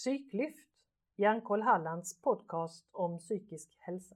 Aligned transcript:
Psyklyft, 0.00 0.66
Hjärnkoll 1.16 1.62
Hallands 1.62 2.20
podcast 2.22 2.88
om 2.92 3.18
psykisk 3.18 3.76
hälsa. 3.78 4.14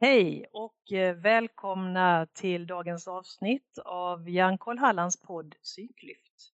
Hej 0.00 0.46
och 0.52 0.92
eh, 0.92 1.14
välkomna 1.14 2.26
till 2.32 2.66
dagens 2.66 3.08
avsnitt 3.08 3.78
av 3.84 4.30
Hjärnkoll 4.30 4.78
Hallands 4.78 5.20
podd 5.20 5.54
Psyklyft. 5.62 6.52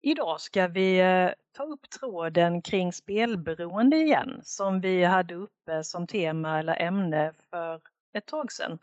Idag 0.00 0.40
ska 0.40 0.66
vi 0.66 1.00
eh, 1.00 1.30
ta 1.52 1.62
upp 1.62 1.90
tråden 1.90 2.62
kring 2.62 2.92
spelberoende 2.92 3.96
igen 3.96 4.40
som 4.44 4.80
vi 4.80 5.04
hade 5.04 5.34
uppe 5.34 5.84
som 5.84 6.06
tema 6.06 6.58
eller 6.58 6.80
ämne 6.82 7.32
för 7.50 7.80
ett 8.12 8.26
tag 8.26 8.52
sedan. 8.52 8.78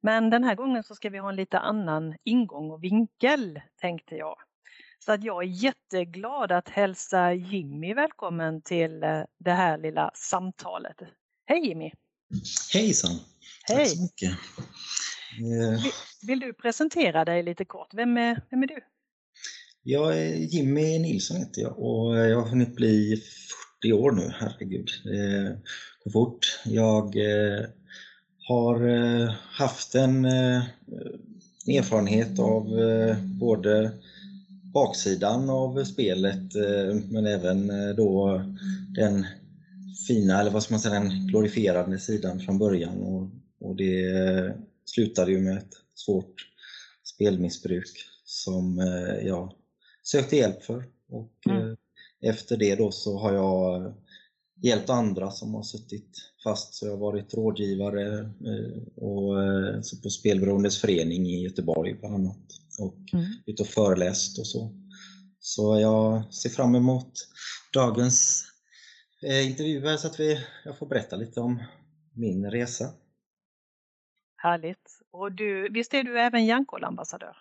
Men 0.00 0.30
den 0.30 0.44
här 0.44 0.54
gången 0.54 0.82
så 0.82 0.94
ska 0.94 1.10
vi 1.10 1.18
ha 1.18 1.28
en 1.28 1.36
lite 1.36 1.58
annan 1.58 2.16
ingång 2.24 2.70
och 2.70 2.84
vinkel 2.84 3.60
tänkte 3.76 4.16
jag. 4.16 4.36
Så 5.04 5.12
att 5.12 5.24
jag 5.24 5.42
är 5.42 5.48
jätteglad 5.48 6.52
att 6.52 6.68
hälsa 6.68 7.34
Jimmy 7.34 7.94
välkommen 7.94 8.62
till 8.62 9.02
eh, 9.02 9.22
det 9.38 9.52
här 9.52 9.78
lilla 9.78 10.10
samtalet. 10.14 10.96
Hej 11.46 11.66
Jimmy! 11.66 11.92
Hejsan! 12.72 13.10
Hej! 13.62 13.76
Tack 13.78 13.88
så 13.88 14.02
mycket. 14.02 14.32
Vill, 15.82 15.92
vill, 16.22 16.40
du 16.40 16.52
presentera 16.52 17.24
dig 17.24 17.42
lite 17.42 17.64
kort? 17.64 17.94
Vem 17.94 18.16
är, 18.16 18.42
vem 18.50 18.62
är 18.62 18.66
du? 18.66 18.80
Jag 19.82 20.18
är 20.18 20.34
Jimmy 20.34 20.98
Nilsson 20.98 21.36
heter 21.36 21.62
jag 21.62 21.78
och 21.78 22.16
jag 22.16 22.40
har 22.40 22.48
hunnit 22.48 22.74
bli 22.74 23.22
40 23.80 23.92
år 23.92 24.12
nu, 24.12 24.32
herregud. 24.38 24.88
Det 25.04 25.58
går 26.04 26.10
fort. 26.10 26.60
Jag 26.64 27.16
eh, 27.16 27.66
har 28.48 28.88
eh, 28.88 29.30
haft 29.52 29.94
en 29.94 30.24
erfarenhet 31.66 32.38
av 32.38 32.64
både 33.24 33.92
baksidan 34.72 35.50
av 35.50 35.84
spelet 35.84 36.54
men 37.10 37.26
även 37.26 37.68
då 37.96 38.42
den 38.94 39.26
fina, 40.08 40.40
eller 40.40 40.50
vad 40.50 40.62
ska 40.62 40.74
man 40.74 40.80
säga, 40.80 40.94
den 40.94 41.26
glorifierande 41.26 41.98
sidan 41.98 42.40
från 42.40 42.58
början. 42.58 43.02
Och, 43.02 43.28
och 43.60 43.76
det 43.76 44.54
slutade 44.84 45.32
ju 45.32 45.40
med 45.40 45.56
ett 45.56 45.74
svårt 45.94 46.34
spelmissbruk 47.04 47.90
som 48.24 48.78
jag 49.22 49.52
sökte 50.02 50.36
hjälp 50.36 50.62
för. 50.62 50.84
Och 51.08 51.32
mm. 51.50 51.76
efter 52.20 52.56
det 52.56 52.76
då 52.76 52.90
så 52.90 53.18
har 53.18 53.32
jag 53.32 53.92
hjälpt 54.62 54.90
andra 54.90 55.30
som 55.30 55.54
har 55.54 55.62
suttit 55.62 56.18
fast. 56.44 56.74
Så 56.74 56.86
jag 56.86 56.92
har 56.92 56.98
varit 56.98 57.34
rådgivare 57.34 58.30
och, 58.94 59.34
på 60.02 60.10
Spelberoendes 60.10 60.78
förening 60.78 61.26
i 61.26 61.42
Göteborg 61.42 61.94
bland 62.00 62.14
annat. 62.14 62.38
Och 62.80 62.98
mm. 63.12 63.26
ute 63.46 63.62
och 63.62 63.68
föreläst 63.68 64.38
och 64.38 64.46
så. 64.46 64.74
Så 65.40 65.80
jag 65.80 66.34
ser 66.34 66.50
fram 66.50 66.74
emot 66.74 67.12
dagens 67.72 68.44
intervjuer 69.22 69.96
så 69.96 70.06
att 70.06 70.20
vi, 70.20 70.40
jag 70.64 70.78
får 70.78 70.86
berätta 70.86 71.16
lite 71.16 71.40
om 71.40 71.62
min 72.14 72.50
resa. 72.50 72.92
Härligt! 74.36 75.00
Och 75.10 75.32
du, 75.32 75.68
visst 75.72 75.94
är 75.94 76.02
du 76.02 76.20
även 76.20 76.46
Hjärnkollambassadör? 76.46 77.36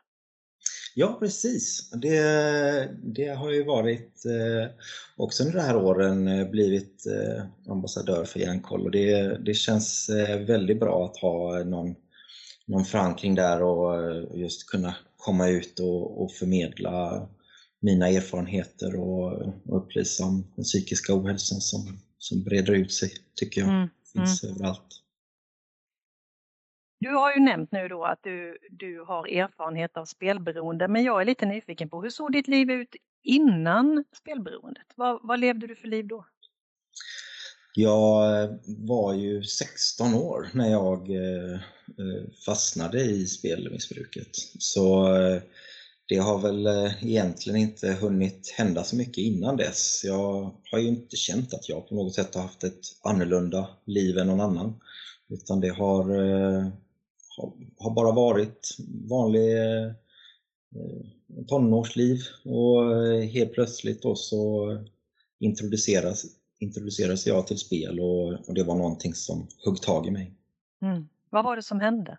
Ja, 0.96 1.18
precis. 1.20 1.90
Det, 1.92 2.90
det 3.04 3.28
har 3.28 3.52
ju 3.52 3.64
varit 3.64 4.26
eh, 4.26 4.72
också 5.18 5.44
under 5.44 5.56
de 5.56 5.62
här 5.62 5.76
åren 5.76 6.28
eh, 6.28 6.50
blivit 6.50 7.06
eh, 7.06 7.44
ambassadör 7.72 8.26
för 8.26 8.40
Hjärnkoll 8.40 8.86
och 8.86 8.92
det, 8.92 9.38
det 9.46 9.54
känns 9.54 10.10
eh, 10.10 10.40
väldigt 10.40 10.80
bra 10.80 11.06
att 11.06 11.18
ha 11.18 11.64
någon, 11.64 11.96
någon 12.66 12.86
förankring 12.86 13.36
där 13.36 13.64
och 13.64 13.96
eh, 13.96 14.24
just 14.34 14.70
kunna 14.70 14.96
komma 15.20 15.48
ut 15.48 15.80
och, 15.80 16.24
och 16.24 16.32
förmedla 16.32 17.28
mina 17.80 18.08
erfarenheter 18.08 19.00
och, 19.00 19.42
och 19.66 19.78
upplysa 19.78 20.26
om 20.26 20.52
den 20.56 20.64
psykiska 20.64 21.14
ohälsan 21.16 21.62
som, 21.62 22.00
som 22.18 22.44
breder 22.44 22.74
ut 22.74 22.94
sig, 22.94 23.10
tycker 23.36 23.62
jag. 23.62 23.70
Mm, 23.70 23.90
finns 24.14 24.44
mm. 24.44 24.56
överallt. 24.56 25.04
Du 27.00 27.10
har 27.10 27.34
ju 27.34 27.40
nämnt 27.40 27.72
nu 27.72 27.88
då 27.88 28.04
att 28.04 28.20
du, 28.24 28.58
du 28.72 29.04
har 29.08 29.28
erfarenhet 29.28 29.98
av 29.98 30.06
spelberoende, 30.06 30.88
men 30.88 31.04
jag 31.04 31.22
är 31.22 31.26
lite 31.26 31.46
nyfiken 31.46 31.90
på 31.90 32.02
hur 32.02 32.10
såg 32.10 32.32
ditt 32.32 32.48
liv 32.48 32.72
ut 32.72 32.96
innan 33.24 34.04
spelberoendet? 34.14 34.88
Vad, 34.96 35.20
vad 35.24 35.40
levde 35.40 35.68
du 35.68 35.76
för 35.76 35.88
liv 35.88 36.08
då? 36.08 36.26
Jag 37.82 38.44
eh, 38.44 38.50
var 38.66 39.14
ju 39.14 39.44
16 39.44 40.14
år 40.14 40.50
när 40.54 40.72
jag 40.72 41.10
eh, 41.10 41.54
eh, 41.54 42.32
fastnade 42.46 43.02
i 43.02 43.28
spelmissbruket. 43.28 44.30
Så 44.60 45.08
det 46.08 46.18
har 46.18 46.40
väl 46.40 46.68
egentligen 47.02 47.60
inte 47.60 47.92
hunnit 47.92 48.54
hända 48.58 48.84
så 48.84 48.96
mycket 48.96 49.18
innan 49.18 49.58
dess. 49.58 50.02
Jag 50.04 50.56
har 50.72 50.80
ju 50.80 50.88
inte 50.88 51.16
känt 51.16 51.54
att 51.54 51.70
jag 51.70 51.90
på 51.90 51.96
något 51.96 52.16
sätt 52.16 52.36
har 52.36 52.42
haft 52.42 52.64
ett 52.64 52.82
annorlunda 53.04 53.70
liv 53.86 54.18
än 54.18 54.28
någon 54.28 54.42
annan. 54.42 54.80
Utan 55.30 55.60
det 55.60 55.70
har, 55.70 56.04
har 57.78 57.96
bara 57.96 58.12
varit 58.12 58.78
vanlig 59.10 59.58
tonårsliv 61.48 62.20
och 62.46 63.04
helt 63.24 63.54
plötsligt 63.54 64.02
då 64.02 64.16
så 64.16 64.78
introduceras, 65.40 66.26
introducerades 66.60 67.28
jag 67.28 67.48
till 67.48 67.58
spel 67.58 68.00
och, 68.00 68.28
och, 68.48 68.54
det 68.54 68.64
var 68.64 68.76
någonting 68.76 69.14
som 69.14 69.48
högg 69.66 69.82
tag 69.82 70.08
i 70.08 70.12
mig. 70.12 70.34
Mm. 70.82 71.08
Vad 71.30 71.44
var 71.44 71.56
det 71.56 71.64
som 71.64 71.80
hände? 71.80 72.18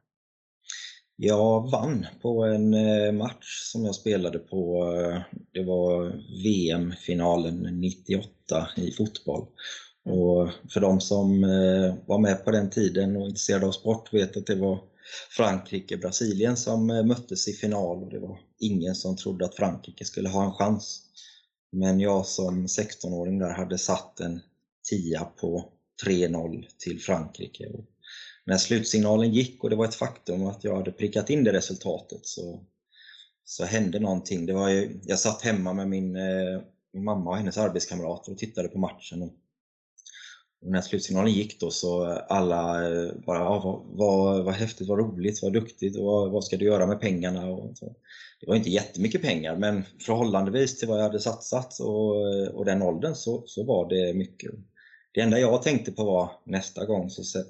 Jag 1.16 1.70
vann 1.70 2.06
på 2.22 2.44
en 2.44 2.74
eh, 2.74 3.12
match 3.12 3.70
som 3.72 3.84
jag 3.84 3.94
spelade 3.94 4.38
på, 4.38 4.84
eh, 4.94 5.20
det 5.52 5.64
var 5.64 6.12
VM-finalen 6.44 7.80
98 7.80 8.68
i 8.76 8.90
fotboll. 8.90 9.46
Mm. 10.06 10.18
Och 10.18 10.48
för 10.70 10.80
de 10.80 11.00
som 11.00 11.44
eh, 11.44 11.94
var 12.06 12.18
med 12.18 12.44
på 12.44 12.50
den 12.50 12.70
tiden 12.70 13.16
och 13.16 13.26
intresserade 13.26 13.66
av 13.66 13.72
sport 13.72 14.14
vet 14.14 14.36
att 14.36 14.46
det 14.46 14.54
var 14.54 14.78
Frankrike-Brasilien 15.36 16.56
som 16.56 16.86
möttes 16.86 17.48
i 17.48 17.52
final 17.52 18.02
och 18.02 18.10
det 18.10 18.18
var 18.18 18.38
ingen 18.58 18.94
som 18.94 19.16
trodde 19.16 19.44
att 19.44 19.54
Frankrike 19.54 20.04
skulle 20.04 20.28
ha 20.28 20.44
en 20.44 20.52
chans. 20.52 21.09
Men 21.72 22.00
jag 22.00 22.26
som 22.26 22.66
16-åring 22.66 23.38
där 23.38 23.50
hade 23.50 23.78
satt 23.78 24.20
en 24.20 24.40
tia 24.90 25.24
på 25.24 25.72
3-0 26.06 26.64
till 26.78 27.00
Frankrike. 27.00 27.66
Och 27.66 27.84
när 28.44 28.56
slutsignalen 28.56 29.32
gick 29.32 29.64
och 29.64 29.70
det 29.70 29.76
var 29.76 29.84
ett 29.84 29.94
faktum 29.94 30.46
att 30.46 30.64
jag 30.64 30.76
hade 30.76 30.92
prickat 30.92 31.30
in 31.30 31.44
det 31.44 31.52
resultatet 31.52 32.26
så, 32.26 32.64
så 33.44 33.64
hände 33.64 33.98
någonting. 33.98 34.46
Det 34.46 34.52
var 34.52 34.68
ju, 34.68 35.00
jag 35.04 35.18
satt 35.18 35.42
hemma 35.42 35.72
med 35.72 35.88
min, 35.88 36.16
eh, 36.16 36.60
min 36.92 37.04
mamma 37.04 37.30
och 37.30 37.36
hennes 37.36 37.58
arbetskamrater 37.58 38.32
och 38.32 38.38
tittade 38.38 38.68
på 38.68 38.78
matchen. 38.78 39.22
Och, 39.22 39.28
och 39.28 39.34
när 40.62 40.80
slutsignalen 40.80 41.32
gick 41.32 41.60
då 41.60 41.70
så 41.70 42.04
alla 42.28 42.92
eh, 42.92 43.12
bara, 43.26 43.48
ah, 43.48 43.60
vad, 43.64 43.98
vad, 43.98 44.44
vad 44.44 44.54
häftigt, 44.54 44.88
vad 44.88 44.98
roligt, 44.98 45.42
vad 45.42 45.52
duktigt 45.52 45.98
och 45.98 46.04
vad, 46.04 46.30
vad 46.30 46.44
ska 46.44 46.56
du 46.56 46.64
göra 46.64 46.86
med 46.86 47.00
pengarna? 47.00 47.46
Och 47.46 47.78
så. 47.78 47.96
Det 48.40 48.46
var 48.46 48.56
inte 48.56 48.70
jättemycket 48.70 49.22
pengar 49.22 49.56
men 49.56 49.84
förhållandevis 50.06 50.78
till 50.78 50.88
vad 50.88 50.98
jag 50.98 51.02
hade 51.02 51.20
satsat 51.20 51.80
och, 51.80 52.16
och 52.54 52.64
den 52.64 52.82
åldern 52.82 53.14
så, 53.14 53.42
så 53.46 53.64
var 53.64 53.88
det 53.88 54.14
mycket. 54.14 54.50
Det 55.12 55.20
enda 55.20 55.38
jag 55.38 55.62
tänkte 55.62 55.92
på 55.92 56.04
var 56.04 56.30
nästa 56.44 56.86
gång 56.86 57.10
så 57.10 57.42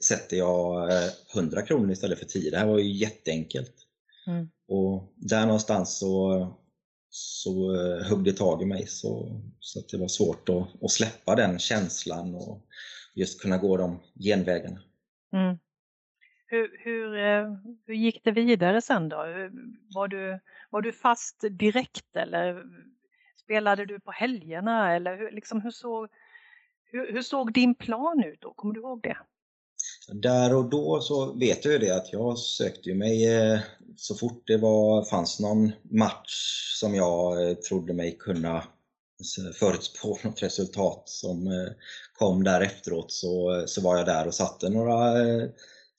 sätter 0.00 0.36
jag 0.36 0.90
100 1.34 1.60
eh, 1.60 1.66
kronor 1.66 1.92
istället 1.92 2.18
för 2.18 2.26
10. 2.26 2.50
Det 2.50 2.58
här 2.58 2.66
var 2.66 2.78
ju 2.78 2.92
jätteenkelt. 2.92 3.74
Mm. 4.26 4.48
Och 4.68 5.12
där 5.16 5.46
någonstans 5.46 5.98
så, 5.98 6.48
så 7.16 7.74
eh, 7.74 8.06
högg 8.06 8.24
det 8.24 8.32
tag 8.32 8.62
i 8.62 8.66
mig 8.66 8.86
så, 8.86 9.40
så 9.60 9.78
att 9.78 9.88
det 9.88 9.98
var 9.98 10.08
svårt 10.08 10.48
att, 10.48 10.82
att 10.82 10.90
släppa 10.90 11.34
den 11.34 11.58
känslan 11.58 12.34
och 12.34 12.66
just 13.14 13.42
kunna 13.42 13.58
gå 13.58 13.76
de 13.76 14.00
genvägarna. 14.14 14.80
Mm. 15.32 15.58
Hur, 16.46 16.78
hur, 16.84 17.16
eh, 17.16 17.52
hur 17.86 17.94
gick 17.94 18.24
det 18.24 18.30
vidare 18.30 18.80
sen 18.80 19.08
då? 19.08 19.16
Var 19.94 20.08
du, 20.08 20.40
var 20.70 20.80
du 20.80 20.92
fast 20.92 21.44
direkt 21.50 22.16
eller 22.16 22.64
spelade 23.36 23.86
du 23.86 24.00
på 24.00 24.10
helgerna? 24.10 24.94
Eller 24.94 25.16
hur, 25.16 25.30
liksom, 25.30 25.60
hur, 25.60 25.70
såg, 25.70 26.08
hur, 26.84 27.12
hur 27.12 27.22
såg 27.22 27.52
din 27.52 27.74
plan 27.74 28.24
ut 28.24 28.40
då? 28.40 28.54
Kommer 28.54 28.74
du 28.74 28.80
ihåg 28.80 29.02
det? 29.02 29.16
Där 30.12 30.54
och 30.54 30.64
då 30.70 31.00
så 31.00 31.32
vet 31.32 31.64
jag 31.64 31.72
ju 31.72 31.78
det 31.78 31.90
att 31.90 32.12
jag 32.12 32.38
sökte 32.38 32.94
mig 32.94 33.34
eh, 33.34 33.58
så 33.96 34.14
fort 34.14 34.42
det 34.46 34.56
var, 34.56 35.04
fanns 35.04 35.40
någon 35.40 35.72
match 35.82 36.72
som 36.80 36.94
jag 36.94 37.48
eh, 37.48 37.54
trodde 37.54 37.92
mig 37.92 38.16
kunna 38.18 38.56
eh, 38.56 39.52
förutspå 39.54 40.18
något 40.24 40.42
resultat 40.42 41.02
som 41.06 41.68
kom 42.18 42.44
där 42.44 42.60
efteråt 42.60 43.12
så, 43.12 43.64
så 43.66 43.80
var 43.80 43.96
jag 43.96 44.06
där 44.06 44.26
och 44.26 44.34
satte 44.34 44.68
några 44.68 45.14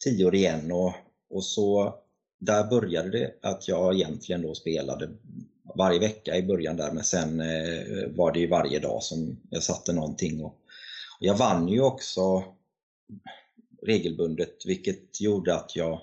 tior 0.04 0.36
igen 0.36 0.72
och, 0.72 0.94
och 1.30 1.44
så 1.44 1.96
där 2.40 2.64
började 2.64 3.10
det 3.10 3.34
att 3.42 3.68
jag 3.68 3.96
egentligen 3.96 4.42
då 4.42 4.56
spelade 4.56 5.10
varje 5.76 6.00
vecka 6.00 6.36
i 6.36 6.44
början 6.44 6.78
där 6.78 6.92
men 6.92 7.04
sen 7.04 7.38
var 8.16 8.32
det 8.32 8.40
ju 8.40 8.48
varje 8.48 8.80
dag 8.80 9.04
som 9.04 9.40
jag 9.50 9.64
satte 9.64 9.94
någonting. 9.94 10.44
Och, 10.44 10.56
och 11.20 11.26
jag 11.26 11.38
vann 11.38 11.68
ju 11.68 11.82
också 11.82 12.44
regelbundet 13.86 14.66
vilket 14.66 15.22
gjorde 15.22 15.56
att 15.56 15.76
jag 15.76 16.02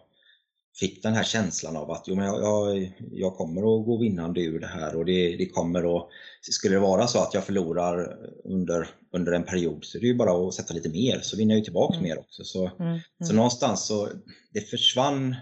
fick 0.81 1.03
den 1.03 1.15
här 1.15 1.25
känslan 1.25 1.77
av 1.77 1.91
att 1.91 2.05
jo, 2.07 2.15
men 2.15 2.27
jag, 2.27 2.43
jag, 2.43 2.93
jag 3.13 3.37
kommer 3.37 3.61
att 3.61 3.87
gå 3.87 3.99
vinnande 3.99 4.41
ur 4.41 4.61
det 4.61 4.67
här 4.67 4.97
och 4.97 5.05
det, 5.05 5.37
det 5.37 5.47
kommer 5.47 5.97
att, 5.97 6.09
skulle 6.41 6.75
det 6.75 6.81
vara 6.81 7.07
så 7.07 7.19
att 7.19 7.35
jag 7.35 7.45
förlorar 7.45 8.19
under, 8.45 8.89
under 9.13 9.33
en 9.33 9.45
period 9.45 9.85
så 9.85 9.99
är 9.99 10.01
det 10.01 10.07
ju 10.07 10.15
bara 10.15 10.49
att 10.49 10.55
sätta 10.55 10.75
lite 10.75 10.89
mer 10.89 11.21
så 11.21 11.37
vinner 11.37 11.55
jag 11.55 11.59
ju 11.59 11.65
tillbaka 11.65 11.95
mm. 11.95 12.09
mer 12.09 12.19
också. 12.19 12.45
Så, 12.45 12.71
mm. 12.79 12.91
Mm. 12.91 13.01
så 13.25 13.35
någonstans 13.35 13.87
så 13.87 14.09
det 14.53 14.61
försvann 14.61 15.37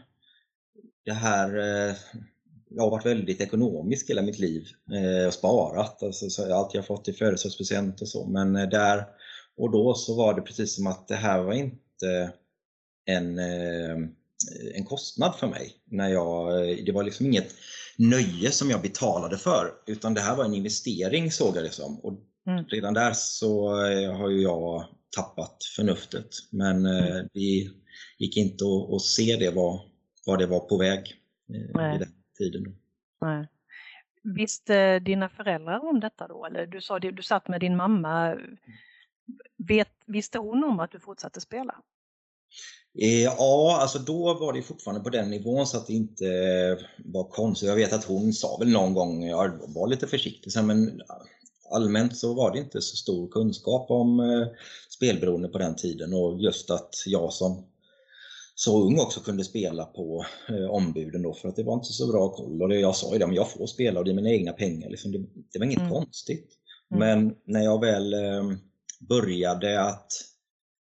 det 1.04 1.12
här 1.12 1.58
eh, 1.58 1.94
jag 2.74 2.82
har 2.82 2.90
varit 2.90 3.06
väldigt 3.06 3.40
ekonomisk 3.40 4.10
hela 4.10 4.22
mitt 4.22 4.38
liv 4.38 4.68
eh, 4.92 5.26
och 5.26 5.34
sparat. 5.34 6.02
Alltså, 6.02 6.30
så 6.30 6.54
allt 6.54 6.74
jag 6.74 6.86
fått 6.86 7.08
i 7.08 7.12
födelsedagspresent 7.12 8.00
och 8.02 8.08
så. 8.08 8.26
Men 8.26 8.56
eh, 8.56 8.68
där 8.68 9.04
och 9.56 9.70
då 9.70 9.94
så 9.94 10.16
var 10.16 10.34
det 10.34 10.42
precis 10.42 10.74
som 10.74 10.86
att 10.86 11.08
det 11.08 11.14
här 11.14 11.42
var 11.42 11.52
inte 11.52 11.76
en, 13.04 13.38
eh, 13.38 14.08
en 14.74 14.84
kostnad 14.84 15.34
för 15.36 15.46
mig. 15.46 15.72
När 15.84 16.08
jag, 16.08 16.66
det 16.86 16.92
var 16.92 17.02
liksom 17.02 17.26
inget 17.26 17.54
nöje 17.96 18.50
som 18.50 18.70
jag 18.70 18.82
betalade 18.82 19.38
för 19.38 19.70
utan 19.86 20.14
det 20.14 20.20
här 20.20 20.36
var 20.36 20.44
en 20.44 20.54
investering 20.54 21.30
såg 21.30 21.56
jag 21.56 21.64
det 21.64 21.70
som. 21.70 21.98
Och 22.00 22.12
mm. 22.46 22.64
Redan 22.64 22.94
där 22.94 23.12
så 23.12 23.68
har 24.12 24.30
ju 24.30 24.42
jag 24.42 24.88
tappat 25.16 25.56
förnuftet. 25.76 26.28
Men 26.50 26.86
mm. 26.86 27.28
det 27.32 27.70
gick 28.18 28.36
inte 28.36 28.64
att, 28.64 28.94
att 28.94 29.02
se 29.02 29.36
det 29.36 29.50
var, 29.50 29.80
var 30.26 30.36
det 30.36 30.46
var 30.46 30.60
på 30.60 30.78
väg 30.78 31.14
Nej. 31.74 31.96
i 31.96 31.98
den 31.98 32.12
tiden. 32.38 32.76
Nej. 33.20 33.48
Visste 34.22 34.98
dina 34.98 35.28
föräldrar 35.28 35.88
om 35.88 36.00
detta 36.00 36.28
då? 36.28 36.46
Eller 36.46 36.66
du 36.66 36.80
sa 36.80 36.98
du 36.98 37.22
satt 37.22 37.48
med 37.48 37.60
din 37.60 37.76
mamma. 37.76 38.36
Vet, 39.68 39.88
visste 40.06 40.38
hon 40.38 40.64
om 40.64 40.80
att 40.80 40.90
du 40.90 41.00
fortsatte 41.00 41.40
spela? 41.40 41.74
Eh, 42.98 43.22
ja, 43.22 43.78
alltså 43.80 43.98
då 43.98 44.34
var 44.34 44.52
det 44.52 44.62
fortfarande 44.62 45.04
på 45.04 45.10
den 45.10 45.30
nivån 45.30 45.66
så 45.66 45.76
att 45.76 45.86
det 45.86 45.92
inte 45.92 46.24
var 46.98 47.24
konstigt. 47.24 47.68
Jag 47.68 47.76
vet 47.76 47.92
att 47.92 48.04
hon 48.04 48.32
sa 48.32 48.56
väl 48.58 48.68
någon 48.68 48.94
gång, 48.94 49.26
jag 49.26 49.74
var 49.74 49.88
lite 49.88 50.06
försiktig, 50.06 50.64
men 50.64 51.02
allmänt 51.70 52.16
så 52.16 52.34
var 52.34 52.52
det 52.52 52.58
inte 52.58 52.80
så 52.80 52.96
stor 52.96 53.28
kunskap 53.28 53.90
om 53.90 54.20
eh, 54.20 54.46
spelberoende 54.90 55.48
på 55.48 55.58
den 55.58 55.76
tiden 55.76 56.14
och 56.14 56.40
just 56.40 56.70
att 56.70 56.94
jag 57.06 57.32
som 57.32 57.66
så 58.54 58.86
ung 58.86 59.00
också 59.00 59.20
kunde 59.20 59.44
spela 59.44 59.84
på 59.84 60.24
eh, 60.48 60.70
ombuden 60.70 61.22
då 61.22 61.34
för 61.34 61.48
att 61.48 61.56
det 61.56 61.62
var 61.62 61.74
inte 61.74 61.92
så 61.92 62.12
bra 62.12 62.28
koll. 62.28 62.62
Och 62.62 62.74
jag 62.74 62.96
sa 62.96 63.12
ju 63.12 63.18
det, 63.18 63.26
men 63.26 63.36
jag 63.36 63.50
får 63.50 63.66
spela 63.66 63.98
och 63.98 64.04
det 64.04 64.10
är 64.10 64.14
mina 64.14 64.30
egna 64.30 64.52
pengar. 64.52 64.90
Liksom, 64.90 65.12
det, 65.12 65.18
det 65.52 65.58
var 65.58 65.66
inget 65.66 65.78
mm. 65.78 65.90
konstigt. 65.90 66.50
Mm. 66.94 67.00
Men 67.00 67.36
när 67.44 67.62
jag 67.62 67.80
väl 67.80 68.14
eh, 68.14 68.42
började 69.08 69.82
att 69.82 70.12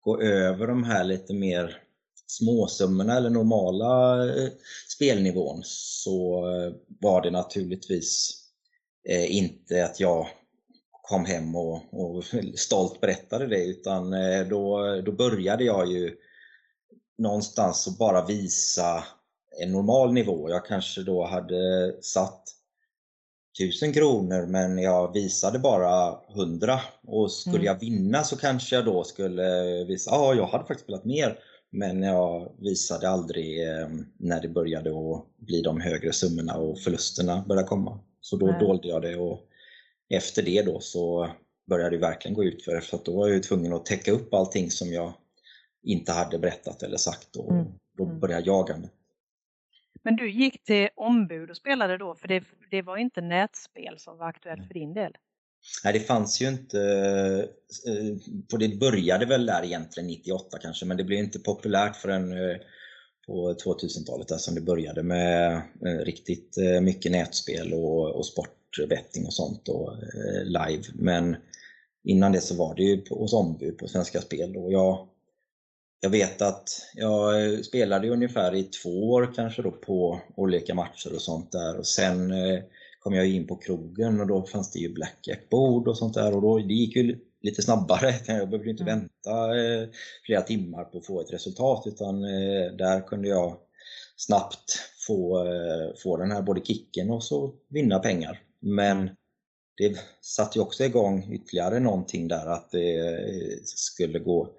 gå 0.00 0.20
över 0.20 0.66
de 0.66 0.84
här 0.84 1.04
lite 1.04 1.34
mer 1.34 1.82
småsummorna 2.26 3.16
eller 3.16 3.30
normala 3.30 4.24
eh, 4.28 4.48
spelnivån 4.88 5.60
så 5.64 6.48
eh, 6.48 6.72
var 7.00 7.22
det 7.22 7.30
naturligtvis 7.30 8.42
eh, 9.08 9.36
inte 9.36 9.84
att 9.84 10.00
jag 10.00 10.26
kom 10.90 11.24
hem 11.24 11.56
och, 11.56 11.82
och 11.92 12.24
stolt 12.54 13.00
berättade 13.00 13.46
det 13.46 13.64
utan 13.64 14.10
då, 14.48 14.80
då 15.04 15.12
började 15.12 15.64
jag 15.64 15.92
ju 15.92 16.16
någonstans 17.18 17.88
att 17.88 17.98
bara 17.98 18.26
visa 18.26 19.04
en 19.60 19.72
normal 19.72 20.12
nivå. 20.12 20.50
Jag 20.50 20.66
kanske 20.66 21.02
då 21.02 21.24
hade 21.24 21.94
satt 22.02 22.55
1000 23.60 23.92
kronor 23.92 24.46
men 24.46 24.78
jag 24.78 25.12
visade 25.12 25.58
bara 25.58 26.18
100 26.34 26.80
och 27.06 27.32
skulle 27.32 27.56
mm. 27.56 27.66
jag 27.66 27.80
vinna 27.80 28.22
så 28.22 28.36
kanske 28.36 28.76
jag 28.76 28.84
då 28.84 29.04
skulle 29.04 29.84
visa, 29.84 30.10
ja 30.10 30.34
jag 30.34 30.46
hade 30.46 30.64
faktiskt 30.64 30.84
spelat 30.84 31.04
mer 31.04 31.38
men 31.70 32.02
jag 32.02 32.52
visade 32.58 33.08
aldrig 33.08 33.68
eh, 33.68 33.88
när 34.18 34.40
det 34.40 34.48
började 34.48 34.90
att 34.90 35.26
bli 35.36 35.62
de 35.62 35.80
högre 35.80 36.12
summorna 36.12 36.56
och 36.56 36.78
förlusterna 36.78 37.44
började 37.48 37.68
komma. 37.68 38.00
Så 38.20 38.36
då 38.36 38.46
Nej. 38.46 38.60
dolde 38.60 38.88
jag 38.88 39.02
det 39.02 39.16
och 39.16 39.40
efter 40.08 40.42
det 40.42 40.62
då 40.62 40.80
så 40.80 41.30
började 41.68 41.96
det 41.96 42.00
verkligen 42.00 42.34
gå 42.34 42.44
ut 42.44 42.64
för 42.64 42.80
för 42.80 43.00
då 43.04 43.16
var 43.16 43.28
jag 43.28 43.42
tvungen 43.42 43.72
att 43.72 43.86
täcka 43.86 44.12
upp 44.12 44.34
allting 44.34 44.70
som 44.70 44.92
jag 44.92 45.12
inte 45.82 46.12
hade 46.12 46.38
berättat 46.38 46.82
eller 46.82 46.96
sagt 46.96 47.36
och 47.36 47.52
mm. 47.52 47.66
då 47.98 48.04
mm. 48.04 48.20
började 48.20 48.46
jag 48.46 48.56
jaga 48.56 48.76
Men 50.06 50.16
du 50.16 50.30
gick 50.30 50.64
till 50.64 50.88
ombud 50.96 51.50
och 51.50 51.56
spelade 51.56 51.98
då, 51.98 52.14
för 52.14 52.28
det, 52.28 52.44
det 52.70 52.82
var 52.82 52.96
inte 52.96 53.20
nätspel 53.20 53.98
som 53.98 54.18
var 54.18 54.28
aktuellt 54.28 54.66
för 54.66 54.74
din 54.74 54.94
del? 54.94 55.12
Nej, 55.84 55.92
det 55.92 56.00
fanns 56.00 56.42
ju 56.42 56.48
inte, 56.48 56.78
för 58.50 58.62
eh, 58.62 58.68
det 58.68 58.76
började 58.76 59.26
väl 59.26 59.46
där 59.46 59.64
egentligen 59.64 60.06
98 60.06 60.58
kanske, 60.58 60.86
men 60.86 60.96
det 60.96 61.04
blev 61.04 61.18
inte 61.18 61.38
populärt 61.38 61.96
förrän 61.96 62.32
eh, 62.32 62.56
på 63.26 63.52
2000-talet 63.52 64.28
där 64.28 64.36
som 64.36 64.54
det 64.54 64.60
började 64.60 65.02
med 65.02 65.62
eh, 65.86 66.04
riktigt 66.04 66.56
mycket 66.82 67.12
nätspel 67.12 67.72
och, 67.72 68.16
och 68.16 68.26
sportbetting 68.26 69.26
och 69.26 69.34
sånt 69.34 69.68
och 69.68 69.92
live. 70.44 70.82
Men 70.94 71.36
innan 72.04 72.32
det 72.32 72.40
så 72.40 72.56
var 72.56 72.74
det 72.74 72.82
ju 72.82 73.04
hos 73.10 73.32
ombud 73.32 73.78
på 73.78 73.88
Svenska 73.88 74.20
Spel 74.20 74.56
och 74.56 74.72
jag 74.72 75.08
jag 76.00 76.10
vet 76.10 76.42
att 76.42 76.68
jag 76.94 77.64
spelade 77.64 78.08
ungefär 78.08 78.54
i 78.54 78.62
två 78.62 79.10
år 79.10 79.32
kanske 79.34 79.62
då 79.62 79.70
på 79.70 80.20
olika 80.36 80.74
matcher 80.74 81.14
och 81.14 81.22
sånt 81.22 81.52
där 81.52 81.78
och 81.78 81.86
sen 81.86 82.30
eh, 82.30 82.62
kom 83.00 83.14
jag 83.14 83.26
in 83.26 83.46
på 83.46 83.56
krogen 83.56 84.20
och 84.20 84.26
då 84.26 84.46
fanns 84.46 84.72
det 84.72 84.78
ju 84.78 84.92
blackjack-bord 84.92 85.88
och 85.88 85.98
sånt 85.98 86.14
där 86.14 86.34
och 86.34 86.42
då, 86.42 86.58
det 86.58 86.74
gick 86.74 86.96
ju 86.96 87.18
lite 87.40 87.62
snabbare. 87.62 88.14
Jag 88.26 88.50
behövde 88.50 88.70
inte 88.70 88.82
mm. 88.82 88.98
vänta 88.98 89.58
eh, 89.58 89.88
flera 90.26 90.42
timmar 90.42 90.84
på 90.84 90.98
att 90.98 91.06
få 91.06 91.20
ett 91.20 91.32
resultat 91.32 91.82
utan 91.86 92.24
eh, 92.24 92.72
där 92.72 93.06
kunde 93.06 93.28
jag 93.28 93.56
snabbt 94.16 94.80
få, 95.06 95.46
få 96.02 96.16
den 96.16 96.30
här 96.30 96.42
både 96.42 96.60
kicken 96.64 97.10
och 97.10 97.24
så 97.24 97.54
vinna 97.68 97.98
pengar. 97.98 98.42
Men 98.60 99.10
det 99.76 99.98
satte 100.20 100.58
ju 100.58 100.62
också 100.62 100.84
igång 100.84 101.32
ytterligare 101.32 101.80
någonting 101.80 102.28
där 102.28 102.46
att 102.46 102.70
det 102.70 103.68
skulle 103.68 104.18
gå 104.18 104.50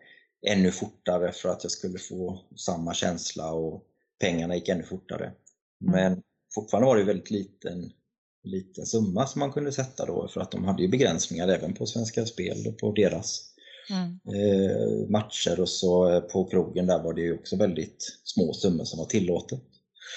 ännu 0.48 0.72
fortare 0.72 1.32
för 1.32 1.50
att 1.50 1.64
jag 1.64 1.72
skulle 1.72 2.00
få 2.00 2.40
samma 2.56 2.94
känsla 2.94 3.52
och 3.52 3.84
pengarna 4.20 4.56
gick 4.56 4.70
ännu 4.70 4.84
fortare. 4.84 5.26
Mm. 5.26 5.34
Men 5.80 6.22
fortfarande 6.56 6.88
var 6.88 6.98
det 6.98 7.04
väldigt 7.04 7.32
liten, 7.32 7.92
liten 8.44 8.86
summa 8.86 9.28
som 9.28 9.40
man 9.40 9.52
kunde 9.52 9.72
sätta 9.72 10.06
då 10.06 10.28
för 10.28 10.42
att 10.42 10.52
de 10.52 10.66
hade 10.66 10.82
ju 10.82 10.88
begränsningar 10.88 11.48
även 11.48 11.74
på 11.74 11.86
Svenska 11.86 12.26
Spel 12.26 12.68
och 12.68 12.78
på 12.78 12.92
deras 12.92 13.54
mm. 13.90 14.20
eh, 14.36 15.10
matcher 15.10 15.60
och 15.60 15.70
så 15.70 16.10
eh, 16.10 16.20
på 16.20 16.46
krogen 16.46 16.88
där 16.88 17.04
var 17.04 17.14
det 17.14 17.22
ju 17.22 17.34
också 17.34 17.56
väldigt 17.56 18.20
små 18.24 18.54
summor 18.54 18.86
som 18.86 19.00
var 19.00 19.06
tillåtet. 19.06 19.62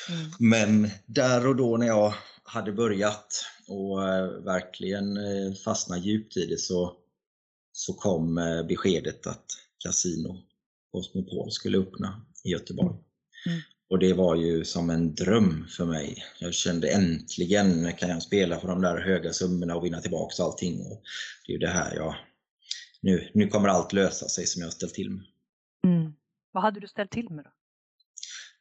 Mm. 0.08 0.30
Men 0.38 0.90
där 1.06 1.46
och 1.46 1.56
då 1.56 1.76
när 1.76 1.86
jag 1.86 2.14
hade 2.42 2.72
börjat 2.72 3.44
och 3.68 4.08
eh, 4.08 4.26
verkligen 4.26 5.16
eh, 5.16 5.54
fastna 5.64 5.98
djupt 5.98 6.36
i 6.36 6.46
det 6.46 6.58
så, 6.58 6.96
så 7.72 7.92
kom 7.92 8.34
beskedet 8.68 9.26
att 9.26 9.44
Casino 9.84 10.42
Cosmopol 10.92 11.50
skulle 11.50 11.78
öppna 11.78 12.26
i 12.44 12.50
Göteborg. 12.50 12.96
Mm. 13.46 13.60
Och 13.90 13.99
det 13.99 14.12
var 14.12 14.37
ju 14.37 14.64
som 14.64 14.90
en 14.90 15.14
dröm 15.14 15.66
för 15.76 15.84
mig. 15.84 16.25
Jag 16.40 16.54
kände 16.54 16.90
äntligen 16.90 17.92
kan 17.92 18.08
jag 18.08 18.22
spela 18.22 18.60
för 18.60 18.68
de 18.68 18.80
där 18.80 19.00
höga 19.00 19.32
summorna 19.32 19.76
och 19.76 19.84
vinna 19.84 20.00
tillbaka 20.00 20.42
allting. 20.42 20.80
Och 20.80 21.02
det 21.46 21.52
är 21.52 21.54
ju 21.54 21.58
det 21.58 21.68
här 21.68 21.94
jag... 21.94 22.14
Nu, 23.00 23.30
nu 23.34 23.49
kommer 23.49 23.68
allt 23.68 23.92
lösa 23.92 24.28
sig 24.28 24.46
som 24.46 24.62
jag 24.62 24.72
ställt 24.72 24.94
till 24.94 25.10
med. 25.10 25.25
Mm. 25.87 26.12
Vad 26.52 26.62
hade 26.62 26.80
du 26.80 26.88
ställt 26.88 27.10
till 27.10 27.30
med 27.30 27.44
då? 27.44 27.50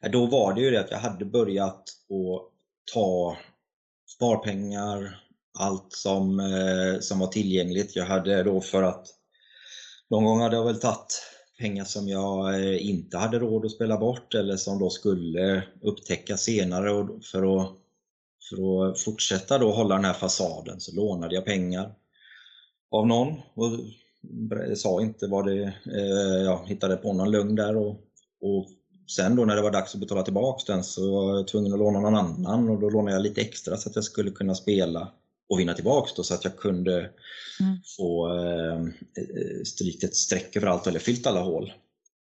Då 0.08 0.26
var 0.26 0.54
det 0.54 0.60
ju 0.60 0.70
det 0.70 0.80
att 0.80 0.90
jag 0.90 0.98
hade 0.98 1.24
börjat 1.24 1.74
att 1.74 2.52
ta 2.92 3.36
sparpengar, 4.16 5.24
allt 5.58 5.92
som, 5.92 6.40
eh, 6.40 7.00
som 7.00 7.18
var 7.18 7.26
tillgängligt. 7.26 7.96
Jag 7.96 8.06
hade 8.06 8.42
då 8.42 8.60
för 8.60 8.82
att 8.82 9.06
någon 10.10 10.24
gång 10.24 10.40
hade 10.40 10.56
jag 10.56 10.64
väl 10.64 10.80
tagit 10.80 11.22
pengar 11.58 11.84
som 11.84 12.08
jag 12.08 12.54
eh, 12.54 12.86
inte 12.86 13.18
hade 13.18 13.38
råd 13.38 13.64
att 13.64 13.72
spela 13.72 13.96
bort 13.96 14.34
eller 14.34 14.56
som 14.56 14.78
då 14.78 14.90
skulle 14.90 15.62
upptäcka 15.82 16.36
senare 16.36 17.08
för 17.32 17.60
att, 17.60 17.70
för 18.50 18.90
att 18.90 19.00
fortsätta 19.00 19.58
då 19.58 19.72
hålla 19.72 19.94
den 19.94 20.04
här 20.04 20.12
fasaden 20.12 20.80
så 20.80 20.96
lånade 20.96 21.34
jag 21.34 21.44
pengar 21.44 21.94
av 22.90 23.06
någon 23.06 23.28
och 23.54 23.70
sa 24.76 25.02
inte 25.02 25.26
vad 25.26 25.46
det, 25.46 25.62
eh, 25.94 26.42
jag 26.44 26.68
hittade 26.68 26.96
på 26.96 27.12
någon 27.12 27.30
lugn 27.30 27.54
där 27.54 27.76
och, 27.76 27.96
och 28.40 28.66
sen 29.16 29.36
då 29.36 29.44
när 29.44 29.56
det 29.56 29.62
var 29.62 29.70
dags 29.70 29.94
att 29.94 30.00
betala 30.00 30.22
tillbaks 30.22 30.64
den 30.64 30.84
så 30.84 31.10
var 31.10 31.36
jag 31.36 31.48
tvungen 31.48 31.72
att 31.72 31.78
låna 31.78 32.00
någon 32.00 32.14
annan 32.14 32.68
och 32.68 32.80
då 32.80 32.90
lånade 32.90 33.12
jag 33.12 33.22
lite 33.22 33.40
extra 33.40 33.76
så 33.76 33.88
att 33.88 33.94
jag 33.94 34.04
skulle 34.04 34.30
kunna 34.30 34.54
spela 34.54 35.08
och 35.50 35.60
vinna 35.60 35.74
tillbaks 35.74 36.14
då, 36.14 36.22
så 36.22 36.34
att 36.34 36.44
jag 36.44 36.56
kunde 36.56 36.96
mm. 37.60 37.76
få 37.96 38.28
eh, 38.28 38.84
strykt 39.64 40.04
ett 40.04 40.16
streck 40.16 40.56
över 40.56 40.66
allt 40.66 40.86
eller 40.86 40.98
fyllt 40.98 41.26
alla 41.26 41.40
hål. 41.40 41.72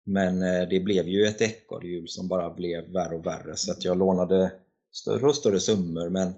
Men 0.06 0.42
eh, 0.42 0.70
det 0.70 0.80
blev 0.80 1.08
ju 1.08 1.26
ett 1.26 1.42
ekorrhjul 1.42 2.08
som 2.08 2.28
bara 2.28 2.54
blev 2.54 2.92
värre 2.92 3.16
och 3.16 3.26
värre 3.26 3.56
så 3.56 3.72
att 3.72 3.86
jag 3.86 3.98
lånade 3.98 4.52
större 4.92 5.26
och 5.26 5.36
större 5.36 5.60
summor 5.60 6.10
men 6.10 6.34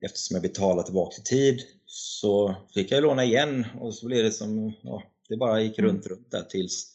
eftersom 0.00 0.34
jag 0.34 0.42
betalade 0.42 0.86
tillbaka 0.86 1.16
i 1.18 1.24
tid 1.24 1.62
så 1.86 2.54
fick 2.74 2.90
jag 2.90 3.02
låna 3.02 3.24
igen 3.24 3.66
och 3.80 3.94
så 3.94 4.06
blev 4.06 4.24
det 4.24 4.32
som, 4.32 4.72
ja, 4.82 5.02
det 5.28 5.36
bara 5.36 5.60
gick 5.60 5.78
runt, 5.78 6.06
mm. 6.06 6.16
runt 6.16 6.30
där 6.30 6.42
tills 6.42 6.92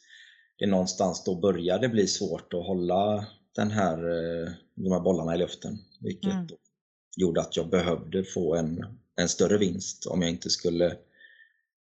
det 0.60 0.68
någonstans 0.68 1.24
då 1.24 1.36
började 1.36 1.90
bli 1.90 2.08
svårt 2.08 2.54
att 2.54 2.66
hålla 2.66 3.26
den 3.56 3.72
här, 3.72 3.98
de 4.76 4.92
här 4.92 5.00
bollarna 5.00 5.36
i 5.36 5.38
luften. 5.38 5.78
Vilket 6.00 6.34
mm. 6.34 6.48
gjorde 7.18 7.42
att 7.42 7.58
jag 7.58 7.70
behövde 7.70 8.24
få 8.24 8.56
en, 8.56 8.86
en 9.22 9.30
större 9.30 9.58
vinst 9.58 10.06
om 10.06 10.22
jag 10.22 10.32
inte 10.32 10.50
skulle 10.50 10.98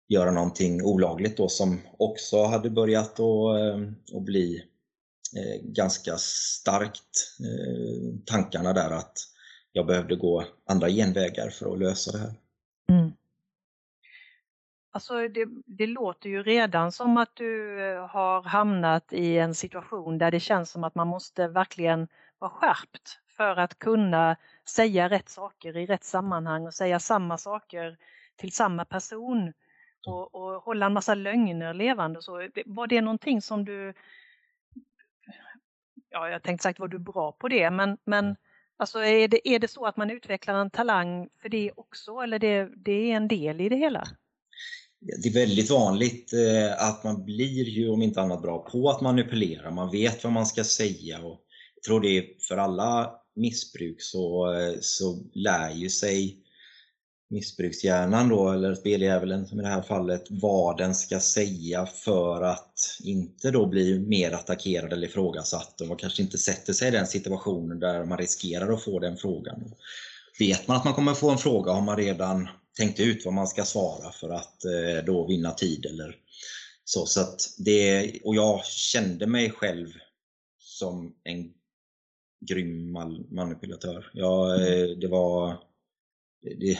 göra 0.07 0.31
någonting 0.31 0.83
olagligt 0.83 1.37
då 1.37 1.49
som 1.49 1.81
också 1.97 2.43
hade 2.43 2.69
börjat 2.69 3.11
att, 3.11 3.19
eh, 3.19 4.17
att 4.17 4.23
bli 4.23 4.63
eh, 5.35 5.61
ganska 5.63 6.17
starkt 6.17 7.37
eh, 7.39 8.19
tankarna 8.25 8.73
där 8.73 8.91
att 8.91 9.17
jag 9.71 9.85
behövde 9.85 10.15
gå 10.15 10.45
andra 10.65 10.89
genvägar 10.89 11.49
för 11.49 11.73
att 11.73 11.79
lösa 11.79 12.11
det 12.11 12.17
här. 12.17 12.33
Mm. 12.89 13.11
Alltså 14.91 15.27
det, 15.27 15.47
det, 15.65 15.87
låter 15.87 16.29
ju 16.29 16.43
redan 16.43 16.91
som 16.91 17.17
att 17.17 17.35
du 17.35 17.77
har 18.09 18.41
hamnat 18.41 19.13
i 19.13 19.37
en 19.37 19.55
situation 19.55 20.17
där 20.17 20.31
det 20.31 20.39
känns 20.39 20.71
som 20.71 20.83
att 20.83 20.95
man 20.95 21.07
måste 21.07 21.47
verkligen 21.47 22.07
vara 22.39 22.51
skärpt 22.51 23.19
för 23.37 23.55
att 23.55 23.79
kunna 23.79 24.35
säga 24.67 25.09
rätt 25.09 25.29
saker 25.29 25.77
i 25.77 25.85
rätt 25.85 26.03
sammanhang 26.03 26.67
och 26.67 26.73
säga 26.73 26.99
samma 26.99 27.37
saker 27.37 27.97
till 28.35 28.51
samma 28.51 28.85
person 28.85 29.53
och, 30.07 30.35
och 30.35 30.63
hålla 30.63 30.85
en 30.85 30.93
massa 30.93 31.15
lögner 31.15 31.73
levande. 31.73 32.21
Så 32.21 32.49
var 32.65 32.87
det 32.87 33.01
någonting 33.01 33.41
som 33.41 33.65
du, 33.65 33.93
ja 36.09 36.29
jag 36.29 36.43
tänkte 36.43 36.63
sagt 36.63 36.79
var 36.79 36.87
du 36.87 36.99
bra 36.99 37.31
på 37.31 37.47
det, 37.47 37.71
men, 37.71 37.97
men 38.05 38.35
alltså 38.77 38.99
är 38.99 39.27
det, 39.27 39.49
är 39.49 39.59
det 39.59 39.67
så 39.67 39.85
att 39.85 39.97
man 39.97 40.11
utvecklar 40.11 40.55
en 40.55 40.69
talang 40.69 41.29
för 41.41 41.49
det 41.49 41.71
också 41.75 42.19
eller 42.19 42.39
det, 42.39 42.69
det 42.75 43.11
är 43.11 43.15
en 43.15 43.27
del 43.27 43.61
i 43.61 43.69
det 43.69 43.75
hela? 43.75 44.03
det 44.99 45.29
är 45.29 45.33
väldigt 45.33 45.71
vanligt 45.71 46.33
eh, 46.33 46.87
att 46.87 47.03
man 47.03 47.25
blir 47.25 47.63
ju 47.63 47.89
om 47.89 48.01
inte 48.01 48.21
annat 48.21 48.41
bra 48.41 48.69
på 48.71 48.89
att 48.89 49.01
manipulera. 49.01 49.71
Man 49.71 49.91
vet 49.91 50.23
vad 50.23 50.33
man 50.33 50.45
ska 50.45 50.63
säga 50.63 51.19
och 51.19 51.41
jag 51.75 51.83
tror 51.85 52.01
det 52.01 52.17
är 52.17 52.25
för 52.47 52.57
alla 52.57 53.11
missbruk 53.35 54.01
så, 54.01 54.53
eh, 54.53 54.73
så 54.81 55.23
lär 55.33 55.71
ju 55.71 55.89
sig 55.89 56.45
missbrukshjärnan 57.29 58.29
då, 58.29 58.51
eller 58.51 58.75
speldjävulen 58.75 59.47
som 59.47 59.59
i 59.59 59.63
det 59.63 59.69
här 59.69 59.81
fallet, 59.81 60.23
vad 60.29 60.77
den 60.77 60.95
ska 60.95 61.19
säga 61.19 61.85
för 61.85 62.41
att 62.41 62.79
inte 63.03 63.51
då 63.51 63.65
bli 63.65 63.99
mer 63.99 64.31
attackerad 64.31 64.93
eller 64.93 65.07
ifrågasatt 65.07 65.81
och 65.81 65.99
kanske 65.99 66.21
inte 66.21 66.37
sätter 66.37 66.73
sig 66.73 66.87
i 66.87 66.91
den 66.91 67.07
situationen 67.07 67.79
där 67.79 68.05
man 68.05 68.17
riskerar 68.17 68.73
att 68.73 68.83
få 68.83 68.99
den 68.99 69.17
frågan. 69.17 69.73
Vet 70.39 70.67
man 70.67 70.77
att 70.77 70.85
man 70.85 70.93
kommer 70.93 71.13
få 71.13 71.29
en 71.29 71.37
fråga 71.37 71.71
har 71.71 71.81
man 71.81 71.97
redan 71.97 72.47
tänkt 72.77 72.99
ut 72.99 73.25
vad 73.25 73.33
man 73.33 73.47
ska 73.47 73.63
svara 73.63 74.11
för 74.11 74.29
att 74.29 74.65
eh, 74.65 75.05
då 75.05 75.27
vinna 75.27 75.51
tid 75.51 75.85
eller 75.85 76.15
så. 76.85 77.05
så 77.05 77.21
att 77.21 77.41
det, 77.57 78.11
och 78.23 78.35
jag 78.35 78.65
kände 78.65 79.27
mig 79.27 79.51
själv 79.51 79.87
som 80.59 81.15
en 81.23 81.51
grym 82.45 82.91
manipulatör. 83.29 84.11
Mm. 84.13 84.61
eh, 84.61 84.97
det 84.97 85.07
var 85.07 85.57
det, 86.41 86.79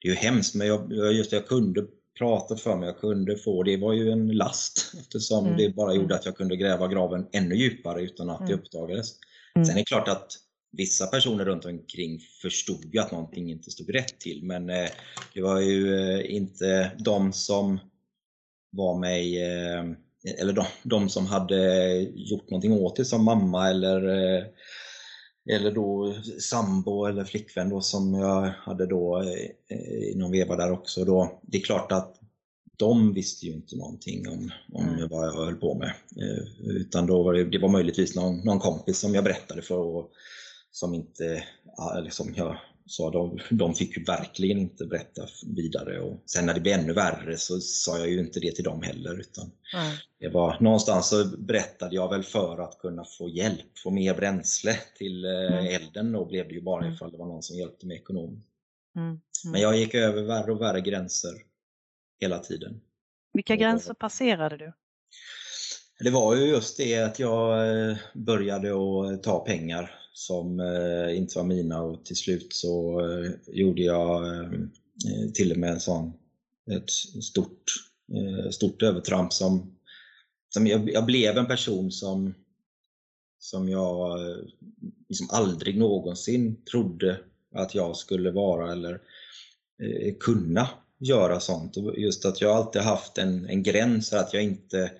det 0.00 0.08
är 0.08 0.12
ju 0.12 0.14
hemskt 0.14 0.54
men 0.54 0.66
jag, 0.66 0.92
just 1.14 1.32
jag 1.32 1.46
kunde 1.46 1.86
prata 2.18 2.56
för 2.56 2.76
mig, 2.76 2.88
jag 2.88 3.00
kunde 3.00 3.36
få, 3.36 3.62
det 3.62 3.76
var 3.76 3.92
ju 3.92 4.10
en 4.10 4.28
last 4.28 4.94
eftersom 5.00 5.46
mm. 5.46 5.58
det 5.58 5.74
bara 5.74 5.94
gjorde 5.94 6.04
mm. 6.04 6.16
att 6.16 6.26
jag 6.26 6.36
kunde 6.36 6.56
gräva 6.56 6.88
graven 6.88 7.26
ännu 7.32 7.54
djupare 7.54 8.02
utan 8.02 8.30
att 8.30 8.40
mm. 8.40 8.48
det 8.48 8.54
uppdagades. 8.54 9.08
Mm. 9.54 9.66
Sen 9.66 9.74
är 9.74 9.80
det 9.80 9.84
klart 9.84 10.08
att 10.08 10.32
vissa 10.76 11.06
personer 11.06 11.44
runt 11.44 11.64
omkring 11.64 12.20
förstod 12.42 12.94
ju 12.94 13.00
att 13.00 13.12
någonting 13.12 13.50
inte 13.50 13.70
stod 13.70 13.94
rätt 13.94 14.18
till 14.18 14.44
men 14.44 14.70
eh, 14.70 14.88
det 15.34 15.42
var 15.42 15.60
ju 15.60 15.94
eh, 15.94 16.34
inte 16.34 16.90
de 16.98 17.32
som 17.32 17.78
var 18.70 18.98
mig 18.98 19.42
eh, 19.42 19.84
eller 20.40 20.52
de, 20.52 20.64
de, 20.82 21.08
som 21.08 21.26
hade 21.26 22.00
gjort 22.14 22.50
någonting 22.50 22.72
åt 22.72 22.96
det 22.96 23.04
som 23.04 23.24
mamma 23.24 23.70
eller 23.70 24.00
eller 25.50 25.70
då 25.70 26.14
sambo 26.40 27.04
eller 27.04 27.24
flickvän 27.24 27.68
då 27.68 27.80
som 27.80 28.14
jag 28.14 28.42
hade 28.42 28.86
då 28.86 29.24
i 29.70 30.14
någon 30.16 30.30
veva 30.30 30.56
där 30.56 30.72
också 30.72 31.04
då. 31.04 31.40
Det 31.42 31.58
är 31.58 31.62
klart 31.62 31.92
att 31.92 32.20
de 32.76 33.14
visste 33.14 33.46
ju 33.46 33.52
inte 33.52 33.76
någonting 33.76 34.28
om, 34.28 34.52
om 34.72 34.88
mm. 34.88 35.08
vad 35.08 35.26
jag 35.26 35.32
höll 35.32 35.54
på 35.54 35.74
med. 35.74 35.92
Utan 36.64 37.06
då 37.06 37.22
var 37.22 37.34
det, 37.34 37.44
det 37.44 37.58
var 37.58 37.68
möjligtvis 37.68 38.16
någon, 38.16 38.38
någon 38.38 38.58
kompis 38.58 38.98
som 38.98 39.14
jag 39.14 39.24
berättade 39.24 39.62
för 39.62 39.78
och 39.78 40.10
som 40.70 40.94
inte, 40.94 41.44
liksom 42.02 42.34
jag 42.36 42.58
sa, 42.86 43.10
de, 43.10 43.38
de 43.50 43.74
fick 43.74 43.96
ju 43.96 44.04
verkligen 44.04 44.58
inte 44.58 44.86
berätta 44.86 45.22
vidare. 45.46 46.00
Och 46.00 46.22
sen 46.26 46.46
när 46.46 46.54
det 46.54 46.60
blev 46.60 46.78
ännu 46.78 46.92
värre 46.92 47.36
så 47.36 47.60
sa 47.60 47.98
jag 47.98 48.10
ju 48.10 48.18
inte 48.18 48.40
det 48.40 48.52
till 48.52 48.64
dem 48.64 48.82
heller. 48.82 49.20
Utan 49.20 49.44
mm. 49.74 49.96
det 50.20 50.28
var, 50.28 50.60
någonstans 50.60 51.08
så 51.08 51.24
berättade 51.38 51.94
jag 51.94 52.10
väl 52.10 52.22
för 52.22 52.58
att 52.58 52.78
kunna 52.78 53.04
få 53.04 53.28
hjälp, 53.28 53.78
få 53.78 53.90
mer 53.90 54.14
bränsle 54.14 54.76
till 54.98 55.24
eh, 55.24 55.30
mm. 55.30 55.66
elden. 55.66 56.12
Då 56.12 56.24
blev 56.24 56.48
det 56.48 56.54
ju 56.54 56.62
bara 56.62 56.82
mm. 56.82 56.94
ifall 56.94 57.12
det 57.12 57.18
var 57.18 57.26
någon 57.26 57.42
som 57.42 57.56
hjälpte 57.56 57.86
mig 57.86 57.96
ekonomiskt. 57.96 58.48
Mm. 58.96 59.08
Mm. 59.08 59.20
Men 59.44 59.60
jag 59.60 59.76
gick 59.76 59.94
över 59.94 60.22
värre 60.22 60.52
och 60.52 60.60
värre 60.60 60.80
gränser 60.80 61.32
hela 62.20 62.38
tiden. 62.38 62.80
Vilka 63.32 63.56
gränser 63.56 63.94
passerade 63.94 64.56
du? 64.56 64.72
Det 66.00 66.10
var 66.10 66.36
ju 66.36 66.44
just 66.44 66.76
det 66.76 67.02
att 67.02 67.18
jag 67.18 67.68
eh, 67.68 67.96
började 68.14 68.70
att 68.70 69.22
ta 69.22 69.44
pengar 69.44 70.03
som 70.16 70.60
eh, 70.60 71.16
inte 71.16 71.38
var 71.38 71.44
mina 71.44 71.82
och 71.82 72.04
till 72.04 72.16
slut 72.16 72.54
så 72.54 73.00
eh, 73.00 73.30
gjorde 73.46 73.82
jag 73.82 74.26
eh, 74.26 74.50
till 75.34 75.52
och 75.52 75.58
med 75.58 75.70
en 75.70 75.80
sån, 75.80 76.12
ett 76.70 76.90
stort, 77.24 77.64
eh, 78.12 78.50
stort 78.50 78.82
övertramp 78.82 79.32
som, 79.32 79.76
som 80.54 80.66
jag, 80.66 80.90
jag 80.90 81.06
blev 81.06 81.38
en 81.38 81.46
person 81.46 81.90
som, 81.92 82.34
som 83.38 83.68
jag 83.68 84.20
eh, 84.20 84.36
liksom 85.08 85.28
aldrig 85.30 85.78
någonsin 85.78 86.64
trodde 86.64 87.20
att 87.54 87.74
jag 87.74 87.96
skulle 87.96 88.30
vara 88.30 88.72
eller 88.72 89.00
eh, 89.82 90.14
kunna 90.20 90.68
göra 90.98 91.40
sånt. 91.40 91.76
Just 91.96 92.24
att 92.24 92.40
jag 92.40 92.56
alltid 92.56 92.82
haft 92.82 93.18
en, 93.18 93.46
en 93.48 93.62
gräns 93.62 94.12
att 94.12 94.34
jag 94.34 94.42
inte 94.42 94.90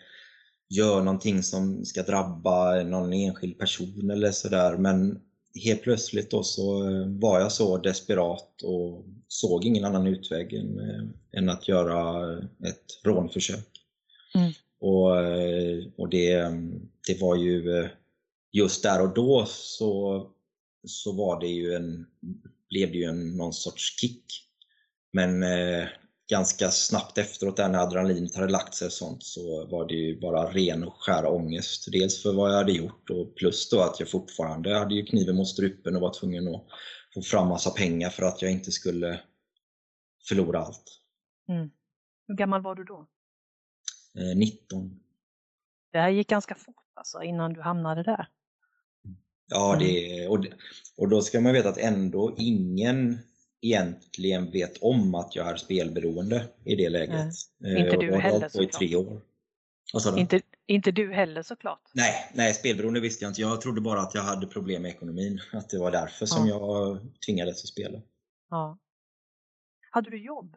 gör 0.77 1.03
någonting 1.03 1.43
som 1.43 1.85
ska 1.85 2.03
drabba 2.03 2.83
någon 2.83 3.13
enskild 3.13 3.59
person 3.59 4.11
eller 4.11 4.31
sådär. 4.31 4.77
Men 4.77 5.21
helt 5.65 5.83
plötsligt 5.83 6.31
då 6.31 6.43
så 6.43 6.91
eh, 6.91 7.07
var 7.07 7.41
jag 7.41 7.53
så 7.53 7.79
desperat 7.79 8.63
och 8.63 9.05
såg 9.29 9.65
ingen 9.65 9.85
annan 9.85 10.07
utväg 10.07 10.53
än, 10.53 10.81
eh, 10.81 11.39
än 11.39 11.49
att 11.49 11.69
göra 11.69 12.33
ett 12.43 13.01
rånförsök. 13.05 13.69
Mm. 14.35 14.53
Och, 14.81 15.21
eh, 15.21 15.85
och 15.97 16.09
det, 16.09 16.37
det 17.07 17.21
var 17.21 17.37
ju 17.37 17.89
just 18.53 18.83
där 18.83 19.03
och 19.03 19.15
då 19.15 19.45
så, 19.49 20.27
så 20.87 21.13
var 21.13 21.41
det 21.41 21.49
ju 21.49 21.75
en, 21.75 22.07
blev 22.69 22.93
det 22.93 22.99
ju 22.99 23.05
en, 23.05 23.37
någon 23.37 23.53
sorts 23.53 24.01
kick. 24.01 24.25
Men 25.13 25.45
ganska 26.29 26.71
snabbt 26.71 27.19
efteråt 27.19 27.57
där 27.57 27.69
när 27.69 27.79
adrenalinet 27.79 28.37
hade 28.37 28.53
lagt 28.53 28.75
sig 28.75 28.87
och 28.87 28.93
sånt 28.93 29.23
så 29.23 29.67
var 29.67 29.89
det 29.89 29.95
ju 29.95 30.21
bara 30.21 30.53
ren 30.53 30.85
och 30.85 30.95
skär 30.97 31.27
ångest. 31.27 31.89
Dels 31.93 32.23
för 32.23 32.33
vad 32.33 32.51
jag 32.51 32.57
hade 32.57 32.73
gjort 32.73 33.11
och 33.11 33.35
plus 33.35 33.71
då 33.71 33.81
att 33.81 34.01
jag 34.01 34.11
fortfarande 34.11 34.79
hade 34.79 34.95
ju 34.95 35.07
kniven 35.07 35.37
mot 35.37 35.49
strupen 35.49 35.97
och 35.97 36.03
var 36.03 36.15
tvungen 36.15 36.55
att 36.55 36.65
få 37.15 37.23
fram 37.23 37.49
massa 37.49 37.71
pengar 37.71 38.11
för 38.11 38.23
att 38.23 38.43
jag 38.43 38.51
inte 38.51 38.73
skulle 38.73 39.21
förlora 40.29 40.59
allt. 40.59 41.01
Mm. 41.49 41.71
Hur 42.29 42.35
gammal 42.35 42.63
var 42.63 42.75
du 42.75 42.85
då? 42.85 43.07
Eh, 44.19 44.37
19. 44.37 45.01
Det 45.93 45.99
här 45.99 46.11
gick 46.11 46.29
ganska 46.29 46.55
fort 46.55 46.93
alltså 46.95 47.23
innan 47.23 47.53
du 47.53 47.61
hamnade 47.61 48.03
där. 48.03 48.29
Ja, 49.47 49.77
det, 49.79 50.19
mm. 50.19 50.31
och, 50.31 50.47
och 50.97 51.09
då 51.09 51.23
ska 51.23 51.41
man 51.41 51.53
veta 51.53 51.69
att 51.69 51.79
ändå 51.79 52.35
ingen 52.39 53.19
egentligen 53.65 54.51
vet 54.51 54.79
om 54.79 55.15
att 55.15 55.37
jag 55.37 55.49
är 55.49 55.57
spelberoende 55.57 56.49
i 56.65 56.77
det 56.77 56.89
läget. 56.89 57.33
Nej, 57.59 57.85
inte 57.85 57.97
du 57.97 58.17
heller 58.17 58.49
såklart. 58.49 58.75
i 58.75 58.77
tre 58.77 58.97
år. 58.97 59.21
Inte, 60.17 60.41
inte 60.67 60.91
du 60.91 61.13
heller 61.13 61.43
såklart. 61.43 61.81
Nej, 61.93 62.31
nej, 62.35 62.55
spelberoende 62.55 63.01
visste 63.01 63.25
jag 63.25 63.31
inte. 63.31 63.41
Jag 63.41 63.61
trodde 63.61 63.81
bara 63.81 64.01
att 64.01 64.15
jag 64.15 64.23
hade 64.23 64.47
problem 64.47 64.83
med 64.83 64.91
ekonomin. 64.91 65.41
Att 65.53 65.69
det 65.69 65.79
var 65.79 65.91
därför 65.91 66.27
som 66.27 66.49
ja. 66.49 66.55
jag 66.55 67.01
tvingades 67.27 67.63
att 67.63 67.69
spela. 67.69 68.01
Ja. 68.51 68.79
Hade 69.91 70.11
du 70.11 70.25
jobb? 70.25 70.57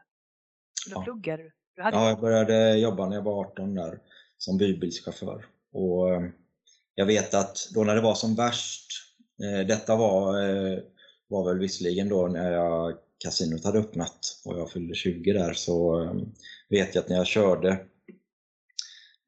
Eller 0.87 0.95
ja. 0.95 1.03
pluggade 1.03 1.43
du? 1.43 1.51
du 1.75 1.81
hade 1.81 1.97
ja, 1.97 2.09
jag 2.09 2.19
började 2.19 2.77
jobba 2.77 3.09
när 3.09 3.15
jag 3.15 3.23
var 3.23 3.45
18 3.45 3.75
där 3.75 3.99
som 4.37 4.57
bybilschaufför. 4.57 5.45
Och 5.71 6.09
eh, 6.09 6.29
jag 6.95 7.05
vet 7.05 7.33
att 7.33 7.69
då 7.73 7.83
när 7.83 7.95
det 7.95 8.01
var 8.01 8.15
som 8.15 8.35
värst, 8.35 8.87
eh, 9.43 9.67
detta 9.67 9.95
var 9.95 10.41
var 11.27 11.45
väl 11.45 11.59
visserligen 11.59 12.09
då 12.09 12.27
när 12.27 12.51
jag, 12.51 12.93
kasinot 13.23 13.63
hade 13.63 13.79
öppnat 13.79 14.19
och 14.45 14.59
jag 14.59 14.71
fyllde 14.71 14.95
20 14.95 15.33
där 15.33 15.53
så 15.53 15.99
ehm, 15.99 16.33
vet 16.69 16.95
jag 16.95 17.01
att 17.01 17.09
när 17.09 17.17
jag 17.17 17.27
körde 17.27 17.79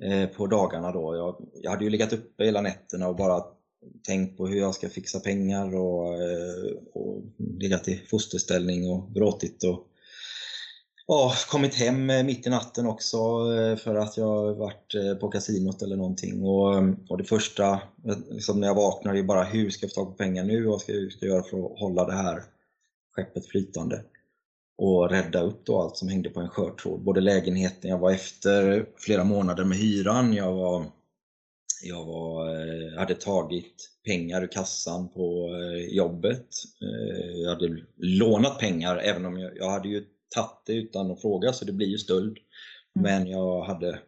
eh, 0.03 0.29
på 0.29 0.47
dagarna 0.47 0.91
då, 0.91 1.15
jag, 1.15 1.49
jag 1.53 1.71
hade 1.71 1.83
ju 1.83 1.89
legat 1.89 2.13
uppe 2.13 2.45
hela 2.45 2.61
nätterna 2.61 3.07
och 3.07 3.15
bara 3.15 3.43
tänkt 4.07 4.37
på 4.37 4.47
hur 4.47 4.57
jag 4.57 4.75
ska 4.75 4.89
fixa 4.89 5.19
pengar 5.19 5.75
och, 5.75 6.13
eh, 6.13 6.71
och 6.93 7.23
legat 7.59 7.87
i 7.87 7.95
fosterställning 7.95 8.89
och 8.89 9.13
gråtit 9.13 9.63
och 9.63 9.87
ja, 11.09 11.33
kommit 11.47 11.75
hem 11.75 12.09
eh, 12.09 12.23
mitt 12.23 12.47
i 12.47 12.49
natten 12.49 12.87
också 12.87 13.17
eh, 13.17 13.75
för 13.75 13.95
att 13.95 14.17
jag 14.17 14.53
varit 14.53 14.95
eh, 14.95 15.15
på 15.15 15.27
kasinot 15.27 15.81
eller 15.81 15.95
någonting. 15.95 16.43
Och, 16.43 16.75
och 17.09 17.17
det 17.17 17.23
första 17.23 17.81
liksom 18.29 18.59
när 18.59 18.67
jag 18.67 18.75
vaknar, 18.75 19.15
är 19.15 19.23
bara 19.23 19.43
hur 19.43 19.69
ska 19.69 19.85
jag 19.85 19.93
få 19.93 20.03
tag 20.03 20.11
på 20.11 20.23
pengar 20.23 20.43
nu? 20.43 20.65
Vad 20.65 20.81
ska 20.81 20.91
jag, 20.91 21.11
ska 21.11 21.25
jag 21.25 21.33
göra 21.33 21.43
för 21.43 21.65
att 21.65 21.79
hålla 21.79 22.05
det 22.05 22.13
här 22.13 22.43
skeppet 23.15 23.47
flytande? 23.47 24.03
Och 24.77 25.09
rädda 25.09 25.41
upp 25.41 25.65
då 25.65 25.81
allt 25.81 25.97
som 25.97 26.07
hängde 26.07 26.29
på 26.29 26.39
en 26.39 26.49
skör 26.49 26.69
tråd. 26.69 27.03
Både 27.03 27.21
lägenheten, 27.21 27.89
jag 27.89 27.97
var 27.97 28.11
efter 28.11 28.85
flera 28.97 29.23
månader 29.23 29.63
med 29.63 29.77
hyran, 29.77 30.33
jag 30.33 30.53
var 30.53 30.85
jag 31.83 32.05
var, 32.05 32.97
hade 32.97 33.15
tagit 33.15 33.89
pengar 34.05 34.41
ur 34.43 34.47
kassan 34.47 35.09
på 35.09 35.49
jobbet. 35.89 36.47
Jag 37.43 37.49
hade 37.49 37.77
lånat 37.97 38.59
pengar 38.59 38.97
även 38.97 39.25
om 39.25 39.39
jag, 39.39 39.57
jag 39.57 39.69
hade 39.69 39.89
ju 39.89 40.05
tagit 40.29 40.61
det 40.65 40.73
utan 40.73 41.11
att 41.11 41.21
fråga 41.21 41.53
så 41.53 41.65
det 41.65 41.73
blir 41.73 41.87
ju 41.87 41.97
stöld. 41.97 42.37
Mm. 42.95 43.03
Men 43.03 43.27
jag 43.31 43.63
hade 43.63 43.99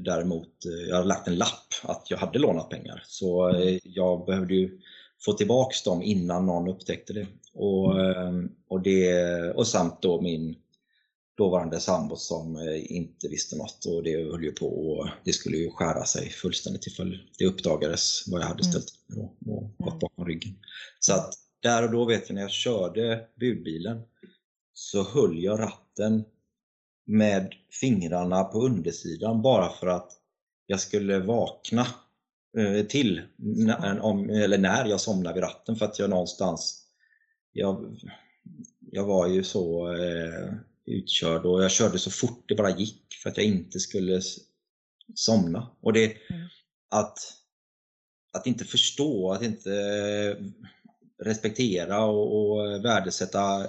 däremot 0.00 0.48
jag 0.88 0.96
hade 0.96 1.08
lagt 1.08 1.28
en 1.28 1.36
lapp 1.36 1.74
att 1.82 2.06
jag 2.10 2.18
hade 2.18 2.38
lånat 2.38 2.70
pengar. 2.70 3.02
Så 3.06 3.52
jag 3.82 4.26
behövde 4.26 4.54
ju 4.54 4.80
få 5.24 5.32
tillbaks 5.32 5.82
dem 5.82 6.02
innan 6.02 6.46
någon 6.46 6.68
upptäckte 6.68 7.12
det. 7.12 7.26
Och, 7.54 8.00
mm. 8.00 8.52
och, 8.68 8.82
det, 8.82 9.52
och 9.52 9.66
samt 9.66 10.02
då 10.02 10.20
min 10.20 10.56
dåvarande 11.36 11.80
sambo 11.80 12.16
som 12.16 12.56
eh, 12.56 12.92
inte 12.92 13.28
visste 13.28 13.56
något 13.56 13.86
och 13.86 14.02
det 14.02 14.24
höll 14.24 14.44
ju 14.44 14.52
på 14.52 14.66
och 14.66 15.08
det 15.24 15.32
skulle 15.32 15.56
ju 15.56 15.70
skära 15.70 16.04
sig 16.04 16.30
fullständigt 16.30 16.86
ifall 16.86 17.18
det 17.38 17.46
uppdagades 17.46 18.24
vad 18.26 18.40
jag 18.40 18.46
hade 18.46 18.62
mm. 18.62 18.72
ställt 18.72 18.86
till 18.86 19.18
och, 19.18 19.54
och 19.54 19.72
gått 19.78 19.92
mm. 19.92 19.98
bakom 19.98 20.26
ryggen. 20.26 20.54
Så 21.00 21.14
att 21.14 21.34
där 21.62 21.84
och 21.84 21.90
då 21.90 22.04
vet 22.04 22.28
jag 22.28 22.34
när 22.34 22.42
jag 22.42 22.50
körde 22.50 23.24
budbilen 23.40 24.02
så 24.78 25.02
höll 25.02 25.42
jag 25.42 25.60
ratten 25.60 26.24
med 27.06 27.54
fingrarna 27.80 28.44
på 28.44 28.60
undersidan 28.60 29.42
bara 29.42 29.68
för 29.68 29.86
att 29.86 30.12
jag 30.66 30.80
skulle 30.80 31.18
vakna 31.18 31.86
eh, 32.58 32.86
till 32.86 33.22
när, 33.36 34.00
om, 34.00 34.30
eller 34.30 34.58
när 34.58 34.84
jag 34.84 35.00
somnade 35.00 35.34
vid 35.34 35.42
ratten 35.42 35.76
för 35.76 35.84
att 35.84 35.98
jag 35.98 36.10
någonstans 36.10 36.86
jag, 37.52 37.96
jag 38.80 39.04
var 39.04 39.26
ju 39.26 39.44
så 39.44 39.92
eh, 39.94 40.54
utkörd 40.84 41.44
och 41.46 41.64
jag 41.64 41.70
körde 41.70 41.98
så 41.98 42.10
fort 42.10 42.44
det 42.48 42.54
bara 42.54 42.78
gick 42.78 43.14
för 43.22 43.30
att 43.30 43.36
jag 43.36 43.46
inte 43.46 43.80
skulle 43.80 44.20
somna. 45.14 45.70
Och 45.80 45.92
det 45.92 46.04
mm. 46.04 46.48
att, 46.90 47.18
att 48.32 48.46
inte 48.46 48.64
förstå, 48.64 49.32
att 49.32 49.42
inte 49.42 49.70
respektera 51.24 52.04
och, 52.04 52.50
och 52.50 52.84
värdesätta 52.84 53.66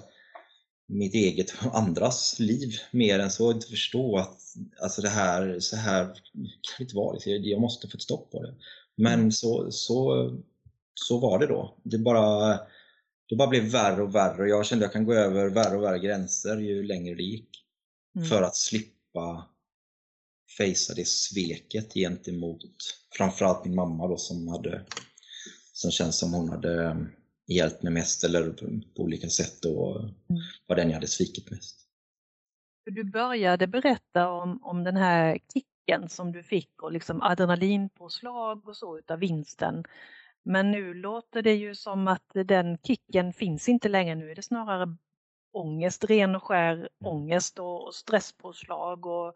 mitt 0.87 1.13
eget 1.13 1.53
och 1.65 1.77
andras 1.77 2.39
liv 2.39 2.73
mer 2.91 3.19
än 3.19 3.31
så. 3.31 3.51
Inte 3.51 3.67
förstå 3.67 4.17
att 4.17 4.41
alltså 4.81 5.01
det 5.01 5.09
här, 5.09 5.59
så 5.59 5.75
här 5.75 6.05
kan 6.05 6.75
det 6.77 6.83
inte 6.83 6.95
vara. 6.95 7.17
Jag 7.25 7.61
måste 7.61 7.87
få 7.87 7.95
ett 7.95 8.01
stopp 8.01 8.31
på 8.31 8.43
det. 8.43 8.55
Men 8.95 9.13
mm. 9.13 9.31
så, 9.31 9.71
så, 9.71 10.31
så 10.93 11.19
var 11.19 11.39
det 11.39 11.47
då. 11.47 11.77
Det 11.83 11.97
bara 11.97 12.59
det 13.29 13.35
bara 13.35 13.47
blev 13.47 13.63
värre 13.63 14.01
och 14.01 14.15
värre 14.15 14.41
och 14.41 14.49
jag 14.49 14.65
kände 14.65 14.85
att 14.85 14.89
jag 14.89 14.93
kan 14.93 15.05
gå 15.05 15.13
över 15.13 15.49
värre 15.49 15.77
och 15.77 15.83
värre 15.83 15.99
gränser 15.99 16.57
ju 16.57 16.83
längre 16.83 17.15
det 17.15 17.23
gick. 17.23 17.49
Mm. 18.15 18.27
För 18.27 18.41
att 18.41 18.55
slippa 18.55 19.49
fejsa 20.57 20.93
det 20.93 21.07
sveket 21.07 21.93
gentemot 21.93 22.59
framförallt 23.17 23.65
min 23.65 23.75
mamma 23.75 24.07
då 24.07 24.17
som 24.17 24.47
hade 24.47 24.85
som 25.73 25.91
känns 25.91 26.17
som 26.19 26.33
hon 26.33 26.49
hade 26.49 27.07
hjälpt 27.47 27.83
mig 27.83 27.93
mest 27.93 28.23
eller 28.23 28.49
på 28.95 29.03
olika 29.03 29.29
sätt 29.29 29.65
och 29.65 29.99
mm. 29.99 30.41
var 30.67 30.75
den 30.75 30.87
jag 30.87 30.95
hade 30.95 31.07
svikit 31.07 31.51
mest. 31.51 31.87
Du 32.85 33.03
började 33.03 33.67
berätta 33.67 34.29
om, 34.29 34.63
om 34.63 34.83
den 34.83 34.97
här 34.97 35.39
kicken 35.53 36.09
som 36.09 36.31
du 36.31 36.43
fick 36.43 36.83
och 36.83 36.91
liksom 36.91 37.21
adrenalinpåslag 37.21 38.67
och 38.67 38.77
så 38.77 38.97
utav 38.97 39.19
vinsten. 39.19 39.83
Men 40.43 40.71
nu 40.71 40.93
låter 40.93 41.41
det 41.41 41.53
ju 41.53 41.75
som 41.75 42.07
att 42.07 42.31
den 42.33 42.77
kicken 42.77 43.33
finns 43.33 43.69
inte 43.69 43.89
längre. 43.89 44.15
Nu 44.15 44.31
är 44.31 44.35
det 44.35 44.41
snarare 44.41 44.95
ångest, 45.51 46.03
ren 46.03 46.35
och 46.35 46.43
skär 46.43 46.89
ångest 47.05 47.59
och, 47.59 47.93
stresspåslag 47.93 49.05
och, 49.05 49.33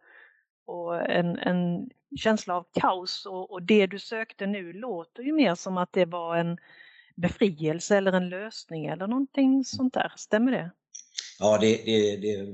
och 0.66 1.10
en, 1.10 1.38
en 1.38 1.90
känsla 2.16 2.56
av 2.56 2.66
kaos. 2.74 3.26
Och, 3.26 3.52
och, 3.52 3.64
det 3.64 3.88
du 3.88 4.00
sökte 4.00 4.48
nu 4.48 4.74
låter 4.74 5.24
ju 5.24 5.34
mer 5.34 5.56
som 5.56 5.78
att 5.78 5.94
det 5.94 6.06
var 6.06 6.36
en 6.36 6.58
befrielse 7.22 7.98
eller 7.98 8.14
en 8.14 8.30
lösning 8.30 8.86
eller 8.86 9.08
någonting 9.08 9.64
sånt 9.66 9.94
där. 9.94 10.14
Stämmer 10.18 10.52
det? 10.52 10.72
Ja, 11.40 11.58
det, 11.58 11.76
det, 11.86 12.18
det 12.18 12.48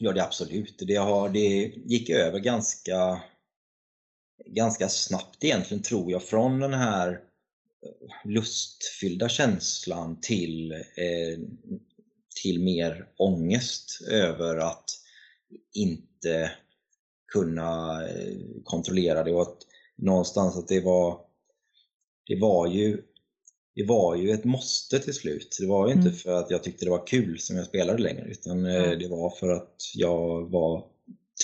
gör 0.00 0.12
det 0.12 0.24
absolut. 0.24 0.82
Det, 0.86 0.96
har, 0.96 1.28
det 1.28 1.72
gick 1.84 2.10
över 2.10 2.38
ganska, 2.38 3.22
ganska 4.46 4.88
snabbt 4.88 5.44
egentligen 5.44 5.82
tror 5.82 6.10
jag 6.10 6.22
från 6.22 6.60
den 6.60 6.74
här 6.74 7.20
lustfyllda 8.24 9.28
känslan 9.28 10.20
till, 10.20 10.72
eh, 10.72 11.38
till 12.42 12.60
mer 12.60 13.08
ångest 13.16 14.00
över 14.10 14.56
att 14.56 14.90
inte 15.74 16.52
kunna 17.32 18.02
eh, 18.08 18.36
kontrollera 18.64 19.24
det 19.24 19.32
och 19.32 19.42
att 19.42 19.58
någonstans 19.96 20.56
att 20.56 20.68
det 20.68 20.80
var 20.80 21.20
det 22.26 22.40
var 22.40 22.66
ju 22.66 23.02
det 23.74 23.84
var 23.84 24.16
ju 24.16 24.30
ett 24.30 24.44
måste 24.44 24.98
till 24.98 25.14
slut. 25.14 25.56
Det 25.60 25.66
var 25.66 25.86
ju 25.86 25.92
inte 25.92 26.08
mm. 26.08 26.18
för 26.18 26.32
att 26.32 26.50
jag 26.50 26.62
tyckte 26.62 26.84
det 26.84 26.90
var 26.90 27.06
kul 27.06 27.38
som 27.38 27.56
jag 27.56 27.66
spelade 27.66 28.02
längre 28.02 28.28
utan 28.30 28.66
mm. 28.66 28.98
det 28.98 29.08
var 29.08 29.30
för 29.30 29.48
att 29.48 29.76
jag 29.94 30.50
var 30.50 30.84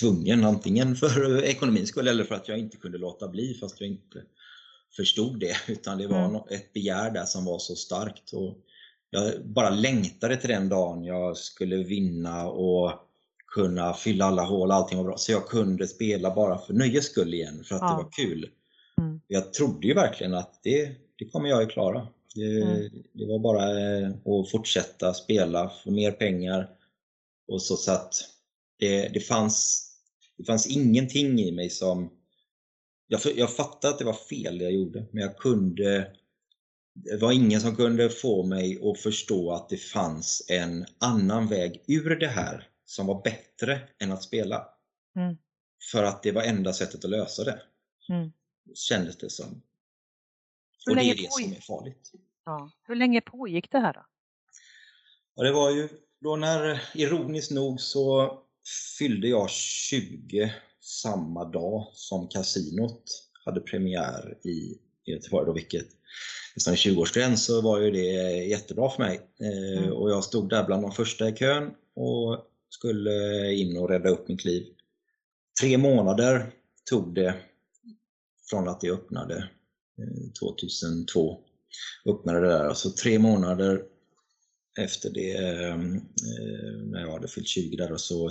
tvungen 0.01 0.45
antingen 0.45 0.97
för 0.97 1.45
ekonomins 1.45 1.89
skull 1.89 2.09
eller 2.09 2.25
för 2.25 2.35
att 2.35 2.49
jag 2.49 2.59
inte 2.59 2.77
kunde 2.77 2.99
låta 2.99 3.29
bli 3.29 3.55
fast 3.55 3.81
jag 3.81 3.91
inte 3.91 4.23
förstod 4.97 5.41
det 5.41 5.57
utan 5.69 5.99
det 5.99 6.07
var 6.07 6.25
mm. 6.25 6.41
ett 6.51 6.73
begär 6.73 7.11
där 7.11 7.25
som 7.25 7.45
var 7.45 7.59
så 7.59 7.77
starkt. 7.77 8.33
Och 8.33 8.59
jag 9.11 9.47
bara 9.47 9.71
längtade 9.71 10.37
till 10.37 10.49
den 10.49 10.69
dagen 10.69 11.05
jag 11.05 11.37
skulle 11.37 11.77
vinna 11.77 12.49
och 12.49 12.93
kunna 13.55 13.95
fylla 13.95 14.25
alla 14.25 14.43
hål, 14.43 14.71
allting 14.71 14.99
var 14.99 15.05
bra. 15.05 15.17
Så 15.17 15.33
jag 15.33 15.47
kunde 15.47 15.87
spela 15.87 16.35
bara 16.35 16.59
för 16.59 16.75
nöjes 16.75 17.05
skull 17.05 17.35
igen, 17.35 17.65
för 17.65 17.75
att 17.75 17.81
ja. 17.81 17.89
det 17.89 18.03
var 18.03 18.11
kul. 18.13 18.51
Mm. 18.99 19.21
Jag 19.27 19.53
trodde 19.53 19.87
ju 19.87 19.95
verkligen 19.95 20.35
att 20.35 20.61
det, 20.63 20.93
det 21.19 21.25
kommer 21.25 21.49
jag 21.49 21.63
att 21.63 21.71
klara. 21.71 22.09
Det, 22.35 22.63
mm. 22.63 22.91
det, 23.13 23.27
var 23.27 23.39
bara 23.39 23.81
eh, 23.81 24.11
att 24.11 24.51
fortsätta 24.51 25.15
spela, 25.15 25.73
få 25.85 25.91
mer 25.91 26.13
pengar. 26.13 26.71
Och 27.49 27.63
så, 27.63 27.77
så 27.77 27.93
att 27.93 28.15
det, 28.79 29.09
det, 29.09 29.21
fanns, 29.21 29.87
det 30.37 30.45
fanns 30.45 30.67
ingenting 30.67 31.41
i 31.41 31.53
mig 31.53 31.71
som 31.71 32.11
jag, 33.09 33.21
jag 33.37 33.57
fattade 33.57 33.93
att 33.93 33.99
det 33.99 34.05
var 34.05 34.13
fel 34.13 34.59
det 34.59 34.65
jag 34.65 34.73
gjorde, 34.73 35.07
men 35.13 35.23
jag 35.23 35.37
kunde 35.37 36.13
det 36.95 37.17
var 37.17 37.33
ingen 37.33 37.61
som 37.61 37.77
kunde 37.77 38.09
få 38.09 38.43
mig 38.43 38.81
att 38.83 39.01
förstå 39.01 39.53
att 39.53 39.69
det 39.69 39.77
fanns 39.77 40.47
en 40.49 40.87
annan 40.99 41.49
väg 41.49 41.85
ur 41.87 42.17
det 42.17 42.29
här 42.29 42.69
som 42.85 43.07
var 43.07 43.23
bättre 43.23 43.81
än 43.99 44.13
att 44.13 44.23
spela. 44.23 44.69
Mm. 45.17 45.37
För 45.93 46.05
att 46.05 46.23
det 46.23 46.33
var 46.33 46.43
enda 46.43 46.73
sättet 46.73 47.05
att 47.05 47.11
lösa 47.11 47.45
det. 47.45 47.63
Mm. 48.09 48.33
Kändes 48.75 49.19
det 49.19 49.31
som. 49.31 49.63
Hur 50.87 50.93
och 50.93 50.97
det 50.97 51.11
är 51.11 51.15
det 51.15 51.33
som 51.33 51.53
är 51.53 51.61
farligt. 51.61 52.13
Ja. 52.45 52.71
Hur 52.83 52.95
länge 52.95 53.21
pågick 53.21 53.71
det 53.71 53.79
här 53.79 53.93
då? 53.93 54.07
Ja, 55.35 55.45
det 55.45 55.53
var 55.53 55.71
ju 55.71 55.89
då 56.21 56.37
när, 56.37 56.83
ironiskt 56.95 57.51
nog, 57.51 57.81
så 57.81 58.39
fyllde 58.99 59.29
jag 59.29 59.51
20 59.51 60.55
samma 60.81 61.45
dag 61.45 61.87
som 61.93 62.29
kasinot 62.29 63.05
hade 63.45 63.61
premiär 63.61 64.39
i 64.47 64.79
Göteborg, 65.05 65.47
då, 65.47 65.53
vilket 65.53 65.87
nästan 66.55 66.75
20-årsgräns 66.75 67.37
så 67.37 67.61
var 67.61 67.81
ju 67.81 67.91
det 67.91 68.13
jättebra 68.47 68.91
för 68.91 69.03
mig. 69.03 69.21
Eh, 69.41 69.79
mm. 69.79 69.93
Och 69.93 70.11
jag 70.11 70.25
stod 70.25 70.49
där 70.49 70.65
bland 70.65 70.83
de 70.83 70.93
första 70.93 71.29
i 71.29 71.33
kön 71.33 71.71
och 71.95 72.47
skulle 72.69 73.53
in 73.55 73.77
och 73.77 73.89
rädda 73.89 74.09
upp 74.09 74.29
mitt 74.29 74.45
liv. 74.45 74.67
Tre 75.61 75.79
månader 75.79 76.53
tog 76.91 77.15
det 77.15 77.35
från 78.51 78.69
att 78.69 78.81
det 78.81 78.91
öppnade 78.91 79.49
2002. 80.41 81.39
Öppnade 82.07 82.41
det 82.41 82.49
där, 82.49 82.65
alltså 82.65 82.91
tre 82.91 83.19
månader 83.19 83.83
efter 84.79 85.11
det, 85.11 85.37
ehm, 85.37 85.97
eh, 85.97 86.83
när 86.85 87.01
jag 87.01 87.13
hade 87.13 87.29
fyllt 87.29 87.49
20 87.49 87.77
där, 87.77 87.97
så, 87.97 88.31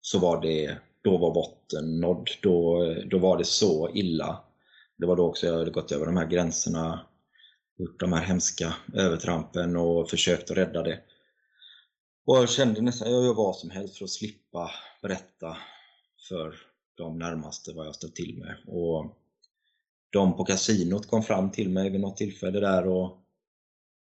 så 0.00 0.18
var 0.18 0.42
det 0.42 0.78
då 1.02 1.16
var 1.18 1.34
botten 1.34 2.00
nådd. 2.00 2.30
Då, 2.42 2.84
då 3.10 3.18
var 3.18 3.38
det 3.38 3.44
så 3.44 3.90
illa. 3.94 4.44
Det 4.98 5.06
var 5.06 5.16
då 5.16 5.26
också 5.26 5.46
jag 5.46 5.58
hade 5.58 5.70
gått 5.70 5.92
över 5.92 6.06
de 6.06 6.16
här 6.16 6.26
gränserna, 6.26 7.06
gjort 7.78 8.00
de 8.00 8.12
här 8.12 8.22
hemska 8.22 8.74
övertrampen 8.94 9.76
och 9.76 10.10
försökt 10.10 10.50
att 10.50 10.56
rädda 10.56 10.82
det. 10.82 11.00
Och 12.26 12.36
jag 12.36 12.50
kände 12.50 12.80
nästan 12.80 13.08
att 13.08 13.14
jag 13.14 13.24
gör 13.24 13.34
vad 13.34 13.56
som 13.56 13.70
helst 13.70 13.96
för 13.96 14.04
att 14.04 14.10
slippa 14.10 14.70
berätta 15.02 15.56
för 16.28 16.54
de 16.94 17.18
närmaste 17.18 17.72
vad 17.72 17.86
jag 17.86 17.94
ställt 17.94 18.14
till 18.14 18.38
med. 18.38 18.56
Och 18.66 19.16
de 20.12 20.36
på 20.36 20.44
kasinot 20.44 21.06
kom 21.06 21.22
fram 21.22 21.50
till 21.50 21.68
mig 21.68 21.90
vid 21.90 22.00
något 22.00 22.16
tillfälle 22.16 22.60
där 22.60 22.86
och 22.86 23.18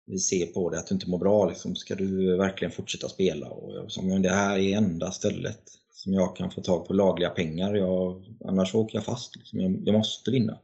vi 0.07 0.19
ser 0.19 0.47
på 0.47 0.71
det 0.71 0.79
att 0.79 0.87
du 0.87 0.95
inte 0.95 1.11
mår 1.11 1.19
bra, 1.19 1.49
liksom, 1.49 1.77
ska 1.77 1.95
du 1.95 2.37
verkligen 2.37 2.73
fortsätta 2.73 3.09
spela? 3.09 3.49
Och 3.49 3.93
som 3.93 4.23
det 4.23 4.31
här 4.31 4.59
är 4.59 4.77
enda 4.77 5.11
stället 5.11 5.61
som 5.93 6.15
jag 6.15 6.37
kan 6.37 6.51
få 6.51 6.61
tag 6.61 6.87
på 6.87 6.93
lagliga 6.93 7.31
pengar. 7.31 7.75
Jag, 7.75 8.25
annars 8.45 8.75
åker 8.75 8.97
jag 8.97 9.05
fast. 9.05 9.37
Liksom. 9.37 9.61
Jag, 9.61 9.83
jag, 9.85 9.93
måste 9.93 10.31
vinna. 10.31 10.59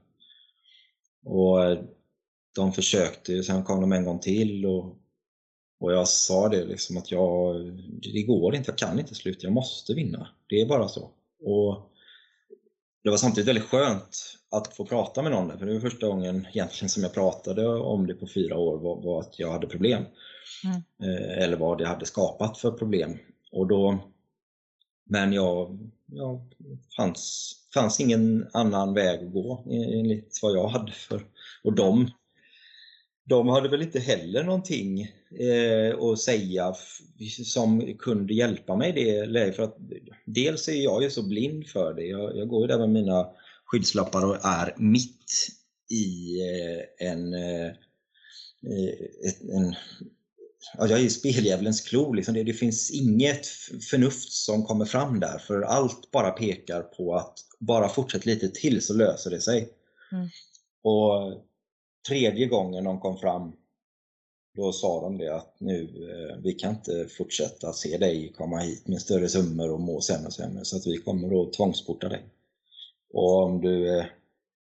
Och 1.24 1.64
eh, 1.64 1.78
de 2.54 2.72
försökte, 2.72 3.42
sen 3.42 3.64
kom 3.64 3.80
de 3.80 3.92
en 3.92 4.04
gång 4.04 4.18
till 4.18 4.66
och, 4.66 4.96
och 5.80 5.92
jag 5.92 6.08
sa 6.08 6.48
det 6.48 6.64
liksom 6.64 6.96
att 6.96 7.10
jag, 7.10 7.56
det 8.02 8.22
går 8.22 8.54
inte, 8.54 8.70
jag 8.70 8.78
kan 8.78 8.98
inte 8.98 9.14
sluta, 9.14 9.46
jag 9.46 9.52
måste 9.52 9.94
vinna. 9.94 10.28
Det 10.48 10.60
är 10.60 10.66
bara 10.66 10.88
så. 10.88 11.10
Och 11.44 11.90
det 13.02 13.10
var 13.10 13.16
samtidigt 13.16 13.48
väldigt 13.48 13.64
skönt 13.64 14.39
att 14.50 14.76
få 14.76 14.84
prata 14.84 15.22
med 15.22 15.32
någon 15.32 15.58
för 15.58 15.66
det 15.66 15.72
var 15.72 15.80
första 15.80 16.06
gången 16.06 16.46
egentligen 16.52 16.88
som 16.88 17.02
jag 17.02 17.14
pratade 17.14 17.66
om 17.66 18.06
det 18.06 18.14
på 18.14 18.26
fyra 18.26 18.58
år 18.58 18.78
var, 18.78 19.00
var 19.02 19.20
att 19.20 19.38
jag 19.38 19.52
hade 19.52 19.66
problem. 19.66 20.04
Mm. 20.64 20.82
Eh, 21.02 21.42
eller 21.42 21.56
vad 21.56 21.78
det 21.78 21.86
hade 21.86 22.06
skapat 22.06 22.58
för 22.58 22.70
problem. 22.70 23.18
Och 23.52 23.66
då, 23.66 23.98
men 25.04 25.32
jag, 25.32 25.78
ja, 26.06 26.46
fanns, 26.96 27.52
fanns 27.74 28.00
ingen 28.00 28.48
annan 28.52 28.94
väg 28.94 29.26
att 29.26 29.32
gå 29.32 29.64
enligt 29.70 30.38
vad 30.42 30.52
jag 30.52 30.68
hade 30.68 30.92
för. 30.92 31.22
Och 31.64 31.72
de, 31.72 32.10
de 33.24 33.48
hade 33.48 33.68
väl 33.68 33.82
inte 33.82 34.00
heller 34.00 34.44
någonting 34.44 35.02
eh, 35.38 35.98
att 35.98 36.20
säga 36.20 36.74
som 37.44 37.94
kunde 37.98 38.34
hjälpa 38.34 38.76
mig 38.76 38.90
i 38.90 39.04
det 39.04 39.26
läget. 39.26 39.56
För 39.56 39.62
att 39.62 39.76
dels 40.24 40.68
är 40.68 40.84
jag 40.84 41.02
ju 41.02 41.10
så 41.10 41.22
blind 41.22 41.66
för 41.66 41.94
det. 41.94 42.04
Jag, 42.04 42.36
jag 42.36 42.48
går 42.48 42.60
ju 42.60 42.66
där 42.66 42.78
med 42.78 42.90
mina 42.90 43.30
skyddslappar 43.70 44.24
och 44.26 44.44
är 44.44 44.74
mitt 44.76 45.48
i 45.90 46.40
eh, 46.40 47.08
en, 47.08 47.34
eh, 47.34 47.66
eh 47.66 49.56
en 49.56 49.74
ja, 50.78 50.86
jag 50.86 51.00
är 51.00 51.04
i 51.04 51.10
speldjävulens 51.10 51.80
klo. 51.80 52.12
Liksom. 52.12 52.34
Det, 52.34 52.42
det, 52.42 52.52
finns 52.52 52.90
inget 52.90 53.46
förnuft 53.90 54.32
som 54.32 54.64
kommer 54.64 54.84
fram 54.84 55.20
där 55.20 55.38
för 55.38 55.62
allt 55.62 56.10
bara 56.10 56.30
pekar 56.30 56.82
på 56.82 57.14
att 57.14 57.38
bara 57.58 57.88
fortsätt 57.88 58.26
lite 58.26 58.48
till 58.48 58.82
så 58.82 58.94
löser 58.94 59.30
det 59.30 59.40
sig. 59.40 59.68
Mm. 60.12 60.28
Och 60.82 61.42
tredje 62.08 62.46
gången 62.46 62.84
de 62.84 63.00
kom 63.00 63.18
fram 63.18 63.52
då 64.56 64.72
sa 64.72 65.02
de 65.02 65.18
det 65.18 65.36
att 65.36 65.54
nu, 65.58 65.88
vi 66.42 66.52
kan 66.52 66.70
inte 66.70 67.08
fortsätta 67.18 67.72
se 67.72 67.96
dig 67.98 68.32
komma 68.36 68.58
hit 68.58 68.88
med 68.88 69.00
större 69.00 69.28
summor 69.28 69.70
och 69.70 69.80
må 69.80 70.00
sämre 70.00 70.26
och 70.26 70.32
sämre 70.32 70.64
så 70.64 70.76
att 70.76 70.86
vi 70.86 70.96
kommer 70.96 71.42
att 71.42 71.52
tvångsporta 71.52 72.08
dig. 72.08 72.24
Och 73.12 73.42
om 73.42 73.60
du 73.60 73.98
eh, 73.98 74.04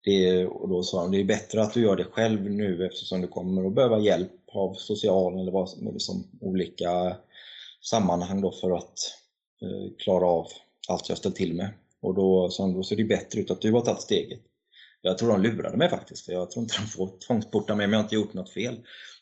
det, 0.05 0.47
och 0.47 0.69
då 0.69 0.83
sa 0.83 1.03
de 1.03 1.11
det 1.11 1.21
är 1.21 1.25
bättre 1.25 1.63
att 1.63 1.75
du 1.75 1.83
gör 1.83 1.97
det 1.97 2.05
själv 2.05 2.51
nu 2.51 2.87
eftersom 2.87 3.21
du 3.21 3.29
kommer 3.29 3.67
att 3.67 3.75
behöva 3.75 3.99
hjälp 3.99 4.33
av 4.53 4.75
social 4.75 5.41
eller 5.41 5.53
vad 5.53 5.69
som 5.71 5.93
liksom 5.93 6.25
olika 6.41 7.17
sammanhang 7.81 8.41
då 8.41 8.53
för 8.53 8.71
att 8.71 8.99
eh, 9.63 9.97
klara 9.99 10.27
av 10.27 10.47
allt 10.89 11.09
jag 11.09 11.19
ställt 11.19 11.37
till 11.37 11.55
med. 11.55 11.71
Och 12.01 12.15
då 12.15 12.51
sa 12.51 12.63
de, 12.63 12.75
då 12.75 12.83
ser 12.83 12.97
det 12.97 13.05
bättre 13.05 13.41
ut 13.41 13.51
att 13.51 13.61
du 13.61 13.73
har 13.73 13.81
tagit 13.81 14.01
steget. 14.01 14.41
Jag 15.03 15.19
tror 15.19 15.29
de 15.29 15.43
lurade 15.43 15.77
mig 15.77 15.91
faktiskt, 15.91 16.25
för 16.25 16.33
jag 16.33 16.51
tror 16.51 16.63
inte 16.63 16.77
de 16.81 16.87
får 16.87 17.11
tvångsporta 17.27 17.75
mig 17.75 17.87
om 17.87 17.93
jag 17.93 18.03
inte 18.03 18.15
gjort 18.15 18.35
något 18.35 18.51
fel. 18.51 18.77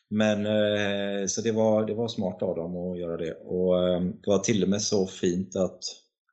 Men 0.09 0.45
eh, 0.45 1.27
så 1.27 1.41
det 1.41 1.51
var, 1.51 1.85
det 1.85 1.93
var 1.93 2.07
smart 2.07 2.41
av 2.41 2.55
dem 2.55 2.77
att 2.77 2.99
göra 2.99 3.17
det. 3.17 3.33
Och 3.33 3.87
eh, 3.87 4.01
det 4.01 4.29
var 4.29 4.39
till 4.39 4.63
och 4.63 4.69
med 4.69 4.81
så 4.81 5.07
fint 5.07 5.55
att 5.55 5.79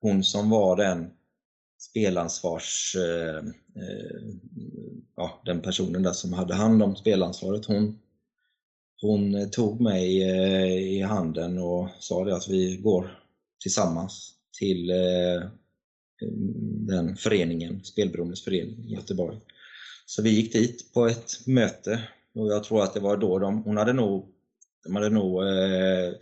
hon 0.00 0.24
som 0.24 0.50
var 0.50 0.76
den 0.76 1.10
spelansvars, 1.78 2.96
eh, 2.96 3.36
eh, 3.82 4.22
ja, 5.16 5.42
den 5.44 5.62
personen 5.62 6.02
där 6.02 6.12
som 6.12 6.32
hade 6.32 6.54
hand 6.54 6.82
om 6.82 6.96
spelansvaret, 6.96 7.66
hon, 7.66 7.98
hon 9.00 9.50
tog 9.50 9.80
mig 9.80 10.22
eh, 10.22 10.78
i 10.78 11.02
handen 11.02 11.58
och 11.58 11.88
sa 11.98 12.24
det 12.24 12.36
att 12.36 12.48
vi 12.48 12.76
går 12.76 13.18
tillsammans 13.62 14.34
till 14.58 14.90
eh, 14.90 15.48
den 16.88 17.16
föreningen, 17.16 17.84
Spelberoendes 17.84 18.44
förening 18.44 18.84
i 18.84 18.94
Göteborg. 18.94 19.38
Så 20.06 20.22
vi 20.22 20.30
gick 20.30 20.52
dit 20.52 20.92
på 20.92 21.06
ett 21.06 21.46
möte 21.46 22.02
och 22.34 22.48
jag 22.48 22.64
tror 22.64 22.82
att 22.82 22.94
det 22.94 23.00
var 23.00 23.16
då 23.16 23.38
de, 23.38 23.62
hon 23.62 23.76
hade 23.76 23.92
nog, 23.92 24.28
de 24.84 24.96
hade 24.96 25.08
nog 25.08 25.42
eh, 25.42 26.12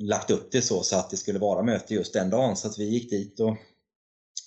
lagt 0.00 0.30
upp 0.30 0.52
det 0.52 0.62
så, 0.62 0.82
så 0.82 0.96
att 0.96 1.10
det 1.10 1.16
skulle 1.16 1.38
vara 1.38 1.62
möte 1.62 1.94
just 1.94 2.12
den 2.12 2.30
dagen. 2.30 2.56
Så 2.56 2.68
att 2.68 2.78
vi 2.78 2.84
gick 2.84 3.10
dit 3.10 3.40
och, 3.40 3.56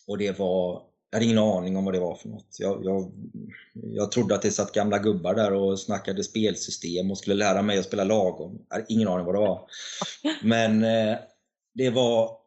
och 0.08 0.18
det 0.18 0.40
var, 0.40 0.82
jag 1.10 1.18
hade 1.18 1.26
ingen 1.26 1.38
aning 1.38 1.78
om 1.78 1.86
vad 1.86 1.94
det 1.94 2.00
var 2.00 2.16
för 2.16 2.30
något. 2.30 2.56
Jag, 2.60 2.86
jag, 2.86 3.12
jag 3.74 4.12
trodde 4.12 4.36
att 4.36 4.42
det 4.42 4.52
satt 4.52 4.72
gamla 4.72 5.00
gubbar 5.00 5.36
där 5.36 5.54
och 5.54 5.80
snackade 5.80 6.24
spelsystem 6.24 7.12
och 7.12 7.18
skulle 7.18 7.36
lära 7.36 7.62
mig 7.62 7.80
att 7.80 7.86
spela 7.86 8.04
lagom. 8.04 8.66
Jag 8.70 8.76
hade 8.76 8.94
ingen 8.94 9.08
aning 9.08 9.26
vad 9.26 9.36
det 9.36 9.40
var. 9.40 9.68
Men 10.44 10.84
eh, 10.84 11.18
det 11.74 11.90
var, 11.90 12.38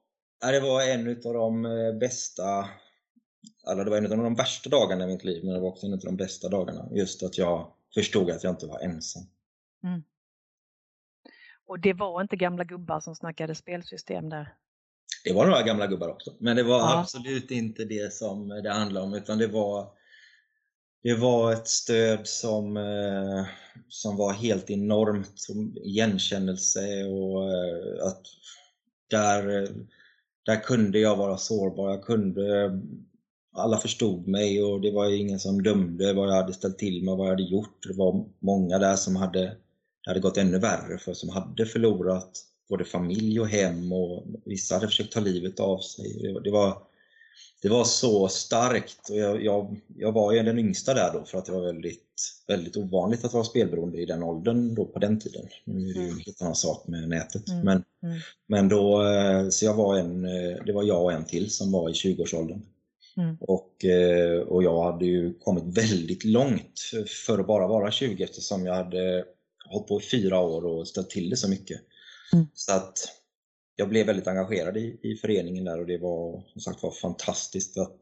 det 0.40 0.60
var 0.60 0.82
en 0.82 1.08
av 1.08 1.34
de 1.34 1.64
eh, 1.64 1.92
bästa 2.00 2.68
Alltså 3.66 3.84
det 3.84 3.90
var 3.90 3.96
en 3.96 4.12
av 4.12 4.24
de 4.24 4.34
värsta 4.34 4.70
dagarna 4.70 5.04
i 5.04 5.06
mitt 5.06 5.24
liv, 5.24 5.44
men 5.44 5.54
det 5.54 5.60
var 5.60 5.68
också 5.68 5.86
en 5.86 5.92
av 5.92 5.98
de 5.98 6.16
bästa 6.16 6.48
dagarna. 6.48 6.88
Just 6.92 7.22
att 7.22 7.38
jag 7.38 7.72
förstod 7.94 8.30
att 8.30 8.44
jag 8.44 8.52
inte 8.52 8.66
var 8.66 8.80
ensam. 8.80 9.22
Mm. 9.84 10.02
Och 11.66 11.80
det 11.80 11.92
var 11.92 12.22
inte 12.22 12.36
gamla 12.36 12.64
gubbar 12.64 13.00
som 13.00 13.14
snackade 13.14 13.54
spelsystem 13.54 14.28
där? 14.28 14.54
Det 15.26 15.32
var 15.32 15.46
några 15.46 15.62
gamla 15.62 15.86
gubbar 15.86 16.08
också, 16.08 16.32
men 16.38 16.56
det 16.56 16.62
var 16.62 16.78
ja. 16.78 17.00
absolut 17.00 17.50
inte 17.50 17.84
det 17.84 18.12
som 18.12 18.48
det 18.48 18.70
handlade 18.70 19.06
om 19.06 19.14
utan 19.14 19.38
det 19.38 19.46
var 19.46 19.88
det 21.02 21.14
var 21.14 21.52
ett 21.52 21.68
stöd 21.68 22.26
som, 22.26 22.76
eh, 22.76 23.46
som 23.88 24.16
var 24.16 24.32
helt 24.32 24.70
enormt, 24.70 25.46
igenkännelse 25.84 27.04
och 27.04 27.44
eh, 27.44 28.06
att 28.06 28.22
där, 29.10 29.68
där 30.46 30.62
kunde 30.62 30.98
jag 30.98 31.16
vara 31.16 31.36
sårbar. 31.36 31.90
Jag 31.90 32.04
kunde 32.04 32.70
alla 33.56 33.78
förstod 33.78 34.28
mig 34.28 34.62
och 34.62 34.80
det 34.80 34.90
var 34.90 35.10
ingen 35.10 35.40
som 35.40 35.62
dömde 35.62 36.12
vad 36.12 36.28
jag 36.28 36.34
hade 36.34 36.52
ställt 36.52 36.78
till 36.78 37.04
med 37.04 37.16
vad 37.16 37.26
jag 37.26 37.32
hade 37.32 37.50
gjort. 37.50 37.86
Det 37.88 37.94
var 37.94 38.24
många 38.38 38.78
där 38.78 38.96
som 38.96 39.16
hade, 39.16 39.40
det 39.40 40.10
hade 40.10 40.20
gått 40.20 40.36
ännu 40.36 40.58
värre 40.58 40.98
för, 40.98 41.14
som 41.14 41.28
hade 41.28 41.66
förlorat 41.66 42.32
både 42.68 42.84
familj 42.84 43.40
och 43.40 43.48
hem 43.48 43.92
och 43.92 44.24
vissa 44.44 44.74
hade 44.74 44.86
försökt 44.86 45.12
ta 45.12 45.20
livet 45.20 45.60
av 45.60 45.78
sig. 45.78 46.22
Det 46.22 46.32
var, 46.32 46.40
det 46.40 46.50
var, 46.50 46.78
det 47.62 47.68
var 47.68 47.84
så 47.84 48.28
starkt 48.28 49.10
och 49.10 49.16
jag, 49.16 49.44
jag, 49.44 49.80
jag, 49.96 50.12
var 50.12 50.32
ju 50.32 50.42
den 50.42 50.58
yngsta 50.58 50.94
där 50.94 51.12
då 51.12 51.24
för 51.24 51.38
att 51.38 51.44
det 51.44 51.52
var 51.52 51.66
väldigt, 51.66 52.02
väldigt 52.46 52.76
ovanligt 52.76 53.24
att 53.24 53.32
vara 53.32 53.44
spelberoende 53.44 53.98
i 53.98 54.06
den 54.06 54.22
åldern 54.22 54.74
då 54.74 54.84
på 54.84 54.98
den 54.98 55.20
tiden. 55.20 55.46
Nu 55.64 55.90
är 55.90 55.94
det 55.94 56.00
ju 56.00 56.08
en 56.08 56.18
helt 56.18 56.42
annan 56.42 56.54
sak 56.54 56.86
med 56.86 57.08
nätet. 57.08 57.48
Mm. 57.48 57.64
Men, 57.64 57.84
mm. 58.02 58.18
men 58.46 58.68
då, 58.68 59.06
eh, 59.06 59.48
så 59.48 59.64
jag 59.64 59.74
var 59.74 59.96
en, 59.98 60.24
eh, 60.24 60.64
det 60.66 60.72
var 60.72 60.82
jag 60.82 61.04
och 61.04 61.12
en 61.12 61.24
till 61.24 61.50
som 61.50 61.72
var 61.72 61.90
i 61.90 61.92
20-årsåldern. 61.92 62.62
Mm. 63.16 63.36
Och, 63.40 63.84
eh, 63.84 64.40
och 64.40 64.62
jag 64.62 64.92
hade 64.92 65.06
ju 65.06 65.34
kommit 65.34 65.64
väldigt 65.64 66.24
långt 66.24 66.80
för 67.26 67.38
att 67.38 67.46
bara 67.46 67.66
vara 67.66 67.90
20 67.90 68.24
eftersom 68.24 68.66
jag 68.66 68.74
hade 68.74 69.24
hållit 69.68 69.88
på 69.88 70.00
i 70.00 70.04
fyra 70.04 70.40
år 70.40 70.64
och 70.64 70.88
ställt 70.88 71.10
till 71.10 71.30
det 71.30 71.36
så 71.36 71.48
mycket. 71.48 71.80
Mm. 72.32 72.46
Så 72.54 72.72
att 72.72 72.98
jag 73.76 73.88
blev 73.88 74.06
väldigt 74.06 74.26
engagerad 74.26 74.76
i, 74.76 75.00
i 75.02 75.16
föreningen 75.16 75.64
där 75.64 75.80
och 75.80 75.86
det 75.86 75.98
var 75.98 76.42
som 76.46 76.60
sagt 76.60 76.82
var 76.82 76.90
fantastiskt 76.90 77.78
att, 77.78 78.00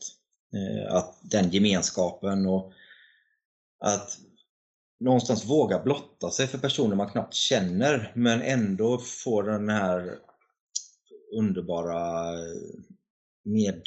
eh, 0.55 0.95
att 0.95 1.19
den 1.23 1.51
gemenskapen 1.51 2.47
och 2.47 2.73
att 3.81 4.19
någonstans 5.01 5.45
våga 5.45 5.83
blotta 5.83 6.31
sig 6.31 6.47
för 6.47 6.59
personer 6.59 6.97
man 6.97 7.11
knappt 7.11 7.35
känner 7.35 8.13
men 8.15 8.43
ändå 8.43 8.99
få 8.99 9.43
den 9.43 9.69
här 9.69 10.19
underbara 11.39 12.33
med 13.45 13.83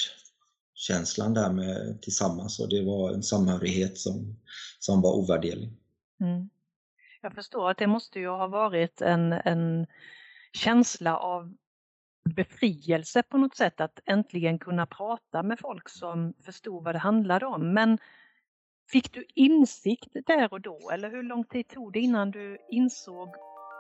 känslan 0.73 1.34
där 1.34 1.52
med 1.52 2.02
tillsammans 2.02 2.60
och 2.60 2.69
det 2.69 2.86
var 2.86 3.13
en 3.13 3.23
samhörighet 3.23 3.97
som, 3.97 4.36
som 4.80 5.02
var 5.02 5.13
ovärderlig. 5.13 5.69
Mm. 6.21 6.50
Jag 7.21 7.36
förstår 7.36 7.71
att 7.71 7.78
det 7.78 7.88
måste 7.88 8.19
ju 8.19 8.28
ha 8.28 8.47
varit 8.47 9.02
en, 9.02 9.34
en 9.34 9.88
känsla 10.58 11.17
av 11.17 11.54
befrielse 12.36 13.24
på 13.24 13.38
något 13.38 13.56
sätt 13.56 13.82
att 13.82 14.00
äntligen 14.06 14.60
kunna 14.60 14.86
prata 14.86 15.43
med 15.43 15.60
folk 15.60 15.89
som 15.89 16.34
förstod 16.46 16.84
vad 16.84 16.96
det 16.96 17.00
handlade 17.00 17.46
om. 17.46 17.74
Men 17.74 17.98
fick 18.91 19.13
du 19.13 19.26
insikt 19.36 20.15
där 20.26 20.54
och 20.54 20.62
då 20.62 20.89
eller 20.93 21.10
hur 21.10 21.24
lång 21.24 21.43
tid 21.43 21.67
tog 21.67 21.93
det 21.93 22.00
innan 22.00 22.32
du 22.32 22.58
insåg 22.72 23.30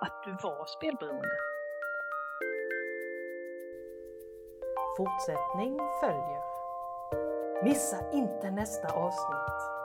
att 0.01 0.23
du 0.25 0.31
var 0.31 0.65
spelberoende? 0.65 1.37
Fortsättning 4.97 5.77
följer. 6.01 6.41
Missa 7.63 8.11
inte 8.13 8.51
nästa 8.51 8.87
avsnitt! 8.87 9.76